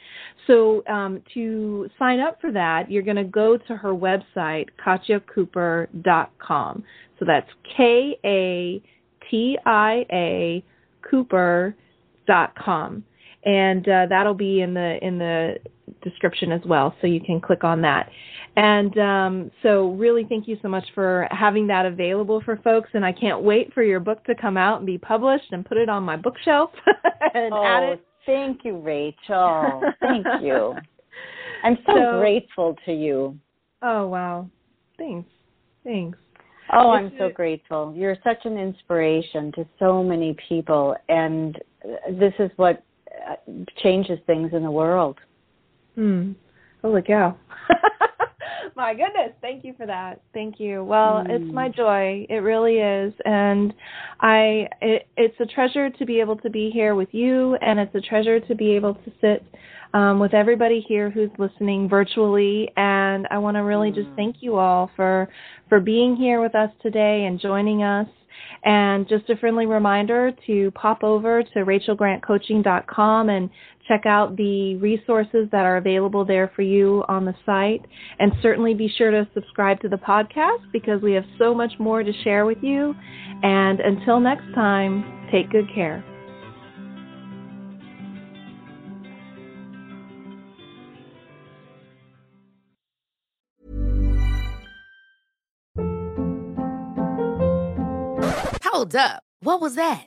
So 0.47 0.83
um, 0.87 1.23
to 1.35 1.89
sign 1.99 2.21
up 2.21 2.41
for 2.41 2.53
that, 2.53 2.91
you're 2.91 3.03
going 3.03 3.17
to 3.17 3.25
go 3.25 3.57
to 3.57 3.77
her 3.77 3.95
website, 3.95 4.67
katiacooper.com. 4.85 6.85
So 7.19 7.25
that's 7.27 7.49
K 7.77 8.19
A 8.25 8.83
T 9.31 9.59
I 9.67 10.07
A 10.11 10.65
Cooper.com. 11.11 13.05
And 13.47 13.89
uh, 13.89 14.07
that'll 14.09 14.35
be 14.35 14.61
in 14.61 14.75
the 14.75 14.99
in 15.03 15.19
the 15.19 15.57
description 16.03 16.53
as 16.53 16.61
well, 16.67 16.95
so 17.01 17.07
you 17.07 17.21
can 17.21 17.41
click 17.41 17.65
on 17.65 17.81
that. 17.83 18.11
And 18.57 18.99
um, 18.99 19.51
so, 19.63 19.91
really, 19.93 20.25
thank 20.29 20.49
you 20.49 20.57
so 20.63 20.69
much 20.69 20.85
for 20.95 21.29
having 21.31 21.67
that 21.67 21.85
available 21.85 22.41
for 22.43 22.57
folks. 22.65 22.89
And 22.95 23.05
I 23.05 23.13
can't 23.13 23.43
wait 23.43 23.73
for 23.75 23.83
your 23.83 24.01
book 24.01 24.25
to 24.25 24.35
come 24.35 24.57
out 24.57 24.79
and 24.79 24.87
be 24.87 24.99
published 24.99 25.53
and 25.53 25.65
put 25.65 25.77
it 25.77 25.89
on 25.89 26.03
my 26.03 26.17
bookshelf 26.17 26.71
and 27.35 27.53
oh, 27.53 27.65
add 27.65 27.83
it. 27.85 28.07
Thank 28.25 28.65
you, 28.65 28.79
Rachel. 28.79 29.83
Thank 30.01 30.27
you. 30.43 30.75
I'm 31.63 31.77
so, 31.87 31.93
so, 31.95 32.19
grateful 32.19 32.77
to 32.87 32.93
you. 32.93 33.39
Oh 33.83 34.07
wow! 34.07 34.49
Thanks. 34.97 35.29
Thanks. 35.85 36.19
Oh, 36.73 36.91
I'm 36.91 37.13
so 37.19 37.29
grateful. 37.29 37.95
You're 37.97 38.17
such 38.25 38.45
an 38.45 38.59
inspiration 38.59 39.53
to 39.53 39.67
so 39.79 40.03
many 40.03 40.35
people, 40.49 40.97
and 41.09 41.57
this 42.11 42.33
is 42.39 42.51
what 42.57 42.83
changes 43.83 44.19
things 44.27 44.53
in 44.53 44.63
the 44.63 44.71
world. 44.71 45.19
Hmm. 45.95 46.33
Holy 46.83 47.03
cow. 47.03 47.37
my 48.77 48.93
goodness. 48.93 49.33
Thank 49.41 49.65
you 49.65 49.75
for 49.77 49.87
that. 49.87 50.21
Thank 50.35 50.61
you. 50.61 50.85
Well, 50.85 51.25
mm. 51.25 51.31
it's 51.31 51.53
my 51.53 51.69
joy. 51.69 52.27
It 52.29 52.37
really 52.37 52.77
is. 52.77 53.13
And 53.25 53.73
I 54.21 54.69
it, 54.83 55.09
it's 55.17 55.35
a 55.41 55.47
treasure 55.47 55.89
to 55.91 56.07
be 56.07 56.21
able 56.21 56.37
to 56.37 56.51
be 56.51 56.71
here 56.71 56.95
with 56.95 57.09
you 57.13 57.57
and 57.57 57.81
it's 57.81 57.95
a 57.95 58.01
treasure 58.01 58.39
to 58.39 58.55
be 58.55 58.73
able 58.73 58.95
to 58.95 59.13
sit 59.21 59.45
um, 59.95 60.21
with 60.21 60.35
everybody 60.35 60.85
here 60.87 61.11
who's 61.11 61.31
listening 61.39 61.89
virtually 61.89 62.71
and 62.77 63.27
I 63.31 63.39
want 63.39 63.57
to 63.57 63.61
really 63.61 63.91
mm. 63.91 63.95
just 63.95 64.09
thank 64.15 64.37
you 64.41 64.57
all 64.57 64.91
for 64.95 65.29
for 65.69 65.81
being 65.81 66.15
here 66.15 66.41
with 66.43 66.55
us 66.55 66.71
today 66.83 67.25
and 67.25 67.41
joining 67.41 67.83
us. 67.83 68.09
And 68.65 69.09
just 69.09 69.31
a 69.31 69.37
friendly 69.37 69.67
reminder 69.67 70.33
to 70.47 70.71
pop 70.73 71.05
over 71.05 71.43
to 71.43 71.59
rachelgrantcoaching.com 71.61 73.29
and 73.29 73.49
check 73.89 74.07
out 74.07 74.37
the 74.37 74.77
resources 74.77 75.49
that 75.53 75.65
are 75.65 75.77
available 75.77 76.25
there 76.25 76.51
for 76.55 76.63
you 76.63 77.05
on 77.09 77.25
the 77.25 77.35
site. 77.45 77.85
And 78.19 78.33
certainly 78.43 78.75
be 78.75 78.89
sure 78.89 79.11
to 79.11 79.29
subscribe 79.35 79.81
to 79.81 79.89
the 79.89 79.97
podcast 79.97 80.71
because 80.73 81.03
we 81.03 81.13
have 81.13 81.25
so 81.39 81.55
much 81.55 81.73
more 81.79 82.03
to 82.03 82.13
share 82.25 82.47
with 82.47 82.59
you. 82.63 82.95
And 83.43 83.81
until 83.81 84.21
next 84.21 84.53
time, 84.55 85.29
take 85.31 85.51
good 85.51 85.67
care. 85.75 86.05
Hold 98.77 98.95
up. 98.95 99.23
What 99.41 99.63
was 99.63 99.75
that? 99.77 100.07